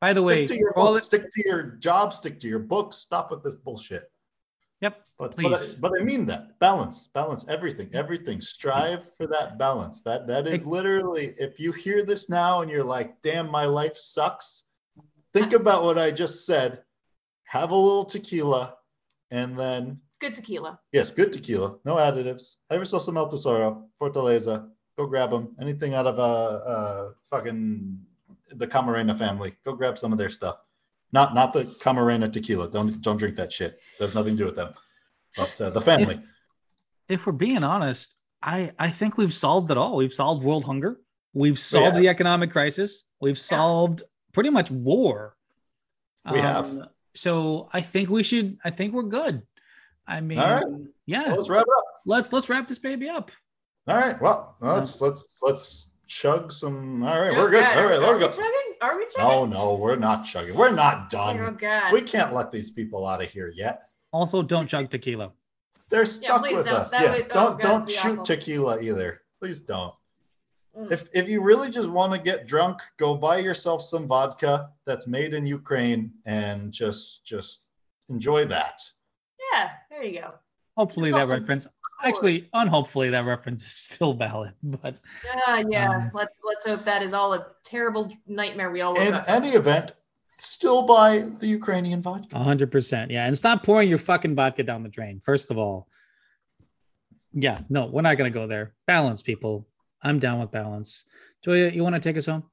By 0.00 0.12
the 0.12 0.20
stick 0.20 0.26
way, 0.26 0.46
to 0.48 0.56
your 0.56 0.76
all 0.76 0.94
book, 0.94 1.02
it, 1.02 1.04
stick 1.04 1.22
to 1.30 1.42
your 1.46 1.62
job, 1.78 2.12
stick 2.12 2.40
to 2.40 2.48
your 2.48 2.58
book. 2.58 2.92
Stop 2.92 3.30
with 3.30 3.44
this 3.44 3.54
bullshit. 3.54 4.10
Yep, 4.82 5.04
But 5.16 5.36
but 5.36 5.46
I, 5.46 5.56
please. 5.56 5.74
but 5.76 5.92
I 5.98 6.02
mean 6.02 6.26
that 6.26 6.58
balance, 6.58 7.08
balance 7.14 7.46
everything, 7.48 7.88
everything. 7.94 8.40
Strive 8.40 9.04
for 9.16 9.28
that 9.28 9.56
balance. 9.56 10.02
That 10.02 10.26
that 10.26 10.48
is 10.48 10.66
literally. 10.66 11.34
If 11.38 11.60
you 11.60 11.70
hear 11.70 12.04
this 12.04 12.28
now 12.28 12.62
and 12.62 12.70
you're 12.70 12.82
like, 12.82 13.22
"Damn, 13.22 13.48
my 13.48 13.64
life 13.64 13.96
sucks," 13.96 14.64
think 15.32 15.52
about 15.52 15.84
what 15.84 15.98
I 15.98 16.10
just 16.10 16.46
said. 16.46 16.82
Have 17.44 17.70
a 17.70 17.76
little 17.76 18.04
tequila, 18.04 18.76
and 19.30 19.56
then 19.56 20.00
Good 20.20 20.34
tequila. 20.34 20.80
yes, 20.92 21.10
good 21.10 21.32
tequila, 21.32 21.78
no 21.84 21.94
additives. 21.96 22.56
Have 22.70 22.80
yourself 22.80 23.04
some 23.04 23.16
El 23.16 23.28
Tesoro, 23.28 23.88
Fortaleza. 24.00 24.68
Go 24.98 25.06
grab 25.06 25.30
them. 25.30 25.54
Anything 25.60 25.94
out 25.94 26.06
of 26.08 26.18
a 26.18 26.22
uh, 26.22 26.70
uh, 26.72 27.10
fucking 27.30 27.98
the 28.50 28.66
Camarena 28.66 29.16
family. 29.16 29.56
Go 29.64 29.74
grab 29.74 29.96
some 29.96 30.12
of 30.12 30.18
their 30.18 30.28
stuff. 30.28 30.56
Not 31.12 31.34
not 31.34 31.52
the 31.52 31.64
Camarena 31.64 32.30
tequila. 32.32 32.70
Don't 32.70 33.00
don't 33.02 33.16
drink 33.16 33.36
that 33.36 33.52
shit. 33.52 33.78
There's 33.98 34.14
nothing 34.14 34.36
to 34.36 34.38
do 34.38 34.44
with 34.46 34.56
them. 34.56 34.74
But 35.36 35.60
uh, 35.60 35.70
the 35.70 35.80
family. 35.80 36.20
if 37.08 37.26
we're 37.26 37.32
being 37.32 37.64
honest, 37.64 38.16
I 38.42 38.72
I 38.78 38.90
think 38.90 39.16
we've 39.16 39.34
solved 39.34 39.70
it 39.70 39.76
all. 39.76 39.96
We've 39.96 40.12
solved 40.12 40.42
world 40.42 40.64
hunger. 40.64 41.00
We've 41.34 41.58
solved 41.58 41.96
yeah. 41.96 42.02
the 42.02 42.08
economic 42.08 42.50
crisis. 42.50 43.04
We've 43.20 43.38
solved 43.38 44.02
pretty 44.32 44.50
much 44.50 44.70
war. 44.70 45.36
We 46.30 46.38
have. 46.38 46.88
So 47.14 47.68
I 47.72 47.80
think 47.80 48.08
we 48.08 48.22
should. 48.22 48.58
I 48.64 48.70
think 48.70 48.94
we're 48.94 49.02
good. 49.02 49.42
I 50.06 50.20
mean, 50.20 50.38
All 50.38 50.50
right. 50.50 50.64
yeah. 51.06 51.26
Well, 51.28 51.36
let's 51.36 51.50
wrap 51.50 51.66
it 51.66 51.78
up. 51.78 51.84
let's 52.06 52.32
let's 52.32 52.48
wrap 52.48 52.68
this 52.68 52.78
baby 52.78 53.08
up. 53.08 53.30
All 53.86 53.96
right. 53.96 54.20
Well, 54.20 54.56
let's 54.60 55.00
let's 55.00 55.38
let's 55.42 55.91
chug 56.12 56.52
some. 56.52 57.02
All 57.02 57.18
right, 57.20 57.30
Oh, 57.30 57.34
we're 57.36 57.50
good. 57.50 57.60
God. 57.62 57.78
All 57.78 57.84
right, 57.84 57.94
Are 57.96 58.00
let's 58.00 58.12
we 58.14 58.20
go. 58.20 58.28
chugging? 58.28 58.74
Are 58.82 58.96
we 58.96 59.04
No, 59.04 59.08
chugging? 59.10 59.50
no, 59.50 59.74
no, 59.74 59.74
we're 59.76 59.96
not 59.96 60.24
chugging. 60.24 60.54
We're 60.54 60.70
not 60.70 61.04
Oh, 61.06 61.08
done. 61.10 61.56
God. 61.56 61.92
We 61.92 62.02
can't 62.02 62.34
let 62.34 62.52
these 62.52 62.70
people 62.70 63.06
out 63.06 63.22
of 63.22 63.30
here 63.30 63.48
yet. 63.54 63.82
Also, 64.12 64.42
don't 64.42 64.68
chug 64.68 64.90
tequila. 64.90 65.32
They're 65.88 66.04
stuck 66.04 66.42
please 66.42 66.56
with 66.56 66.66
don't. 66.66 66.74
us. 66.74 66.90
That 66.90 67.00
Yes. 67.02 67.22
would- 67.22 67.32
oh, 67.32 67.34
don't 67.34 67.60
God, 67.60 67.68
don't 67.68 67.90
shoot 67.90 68.12
awful. 68.12 68.24
tequila 68.24 68.80
either. 68.82 69.22
Please 69.40 69.60
don't. 69.60 69.94
Mm. 70.76 70.90
If 70.90 71.08
if 71.14 71.28
you 71.28 71.42
really 71.42 71.70
just 71.70 71.88
want 71.88 72.12
to 72.14 72.18
get 72.18 72.46
drunk, 72.46 72.80
go 72.96 73.14
buy 73.14 73.38
yourself 73.38 73.82
some 73.82 74.06
vodka 74.06 74.70
that's 74.86 75.06
made 75.06 75.34
in 75.34 75.46
Ukraine 75.46 76.12
and 76.24 76.72
just 76.72 77.24
just 77.24 77.66
enjoy 78.08 78.44
that. 78.46 78.80
Yeah, 79.52 79.70
there 79.90 80.02
you 80.02 80.20
go. 80.20 80.34
Hopefully 80.76 81.10
There's 81.10 81.28
that 81.28 81.34
also 81.34 81.40
reference. 81.40 81.66
Actually, 82.04 82.48
unhopefully 82.52 83.10
that 83.10 83.24
reference 83.24 83.64
is 83.64 83.72
still 83.72 84.14
valid. 84.14 84.52
But 84.62 84.96
Yeah, 85.24 85.62
yeah. 85.68 85.90
Um, 85.90 86.10
let's 86.14 86.34
let's 86.44 86.66
hope 86.66 86.84
that 86.84 87.02
is 87.02 87.14
all 87.14 87.34
a 87.34 87.46
terrible 87.64 88.10
nightmare 88.26 88.70
we 88.70 88.80
all 88.80 88.94
woke 88.94 89.02
In 89.06 89.14
up. 89.14 89.24
any 89.28 89.50
event, 89.50 89.92
still 90.38 90.86
buy 90.86 91.20
the 91.38 91.46
Ukrainian 91.46 92.02
vodka. 92.02 92.36
hundred 92.38 92.70
percent, 92.72 93.10
yeah. 93.10 93.26
And 93.26 93.36
stop 93.38 93.62
pouring 93.62 93.88
your 93.88 93.98
fucking 93.98 94.34
vodka 94.34 94.62
down 94.62 94.82
the 94.82 94.88
drain. 94.88 95.20
First 95.20 95.50
of 95.50 95.58
all, 95.58 95.88
yeah, 97.32 97.60
no, 97.68 97.86
we're 97.86 98.02
not 98.02 98.16
gonna 98.18 98.30
go 98.30 98.46
there. 98.46 98.74
Balance, 98.86 99.22
people. 99.22 99.66
I'm 100.02 100.18
down 100.18 100.40
with 100.40 100.50
balance. 100.50 101.04
Julia, 101.44 101.70
you 101.70 101.82
want 101.82 101.94
to 101.94 102.00
take 102.00 102.16
us 102.16 102.26
home? 102.26 102.44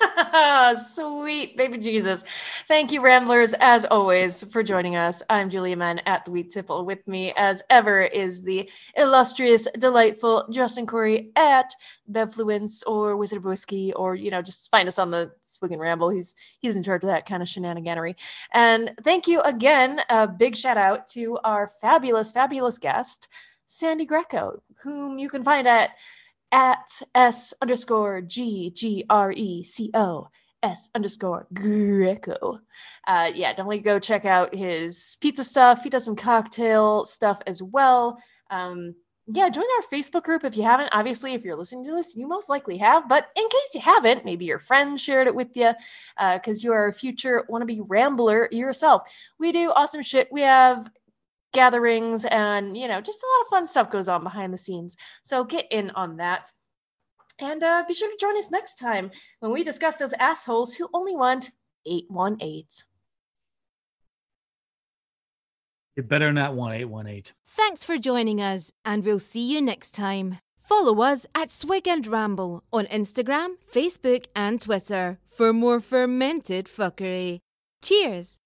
Sweet 0.76 1.56
baby 1.56 1.78
Jesus. 1.78 2.24
Thank 2.68 2.92
you, 2.92 3.00
Ramblers, 3.00 3.54
as 3.54 3.84
always, 3.84 4.44
for 4.44 4.62
joining 4.62 4.96
us. 4.96 5.22
I'm 5.28 5.50
Julia 5.50 5.76
Mann 5.76 6.00
at 6.06 6.24
the 6.24 6.30
Wheat 6.30 6.50
Tipple. 6.50 6.84
With 6.84 7.06
me, 7.06 7.32
as 7.36 7.62
ever, 7.70 8.02
is 8.02 8.42
the 8.42 8.68
illustrious, 8.96 9.66
delightful 9.78 10.46
Justin 10.50 10.86
Corey 10.86 11.30
at 11.36 11.74
Bevfluence 12.10 12.82
or 12.86 13.16
Wizard 13.16 13.38
of 13.38 13.44
Whiskey, 13.44 13.92
or 13.94 14.14
you 14.14 14.30
know, 14.30 14.42
just 14.42 14.70
find 14.70 14.88
us 14.88 14.98
on 14.98 15.10
the 15.10 15.32
Swig 15.42 15.72
and 15.72 15.80
Ramble. 15.80 16.10
He's 16.10 16.34
he's 16.60 16.76
in 16.76 16.82
charge 16.82 17.04
of 17.04 17.08
that 17.08 17.26
kind 17.26 17.42
of 17.42 17.48
shenaniganery. 17.48 18.14
And 18.52 18.92
thank 19.02 19.26
you 19.26 19.40
again. 19.40 20.00
A 20.08 20.26
big 20.26 20.56
shout 20.56 20.78
out 20.78 21.06
to 21.08 21.38
our 21.44 21.68
fabulous, 21.80 22.30
fabulous 22.30 22.78
guest, 22.78 23.28
Sandy 23.66 24.06
Greco, 24.06 24.62
whom 24.82 25.18
you 25.18 25.28
can 25.28 25.44
find 25.44 25.68
at 25.68 25.90
at 26.52 27.00
S 27.14 27.54
underscore 27.60 28.20
G 28.20 28.70
G 28.70 29.04
R 29.08 29.32
E 29.32 29.62
C 29.62 29.90
O 29.94 30.28
S 30.62 30.90
underscore 30.94 31.46
Greco. 31.52 32.60
Uh, 33.06 33.30
yeah, 33.34 33.50
definitely 33.50 33.80
go 33.80 33.98
check 33.98 34.24
out 34.24 34.54
his 34.54 35.16
pizza 35.20 35.44
stuff. 35.44 35.82
He 35.82 35.90
does 35.90 36.04
some 36.04 36.16
cocktail 36.16 37.04
stuff 37.04 37.40
as 37.46 37.62
well. 37.62 38.18
Um, 38.50 38.94
yeah, 39.32 39.48
join 39.48 39.64
our 39.76 39.82
Facebook 39.92 40.24
group 40.24 40.44
if 40.44 40.56
you 40.56 40.64
haven't. 40.64 40.90
Obviously, 40.92 41.34
if 41.34 41.44
you're 41.44 41.56
listening 41.56 41.84
to 41.84 41.92
this, 41.92 42.16
you 42.16 42.26
most 42.26 42.48
likely 42.48 42.76
have. 42.78 43.08
But 43.08 43.28
in 43.36 43.44
case 43.44 43.74
you 43.74 43.80
haven't, 43.80 44.24
maybe 44.24 44.44
your 44.44 44.58
friend 44.58 45.00
shared 45.00 45.28
it 45.28 45.34
with 45.34 45.56
you 45.56 45.72
because 46.16 46.58
uh, 46.58 46.64
you 46.64 46.72
are 46.72 46.88
a 46.88 46.92
future 46.92 47.44
wannabe 47.48 47.84
rambler 47.86 48.48
yourself. 48.50 49.02
We 49.38 49.52
do 49.52 49.70
awesome 49.70 50.02
shit. 50.02 50.28
We 50.32 50.42
have 50.42 50.90
gatherings 51.52 52.24
and 52.24 52.76
you 52.76 52.88
know 52.88 53.00
just 53.00 53.22
a 53.22 53.26
lot 53.26 53.42
of 53.42 53.48
fun 53.48 53.66
stuff 53.66 53.90
goes 53.90 54.08
on 54.08 54.22
behind 54.22 54.52
the 54.52 54.58
scenes. 54.58 54.96
So 55.22 55.44
get 55.44 55.66
in 55.70 55.90
on 55.90 56.16
that. 56.18 56.50
And 57.38 57.62
uh, 57.62 57.84
be 57.88 57.94
sure 57.94 58.10
to 58.10 58.16
join 58.20 58.36
us 58.36 58.50
next 58.50 58.78
time 58.78 59.10
when 59.40 59.52
we 59.52 59.64
discuss 59.64 59.96
those 59.96 60.12
assholes 60.12 60.74
who 60.74 60.88
only 60.92 61.16
want 61.16 61.50
818 61.86 62.66
you 65.96 66.02
better 66.02 66.32
not 66.32 66.54
want 66.54 66.74
818 66.74 67.34
thanks 67.48 67.84
for 67.84 67.98
joining 67.98 68.40
us 68.40 68.72
and 68.84 69.04
we'll 69.04 69.18
see 69.18 69.52
you 69.52 69.60
next 69.60 69.92
time. 69.92 70.38
Follow 70.58 71.02
us 71.02 71.26
at 71.34 71.50
swig 71.50 71.88
and 71.88 72.06
ramble 72.06 72.62
on 72.72 72.86
instagram 72.86 73.56
facebook 73.72 74.26
and 74.36 74.60
twitter 74.60 75.18
for 75.26 75.52
more 75.52 75.80
fermented 75.80 76.66
fuckery. 76.66 77.38
Cheers 77.82 78.39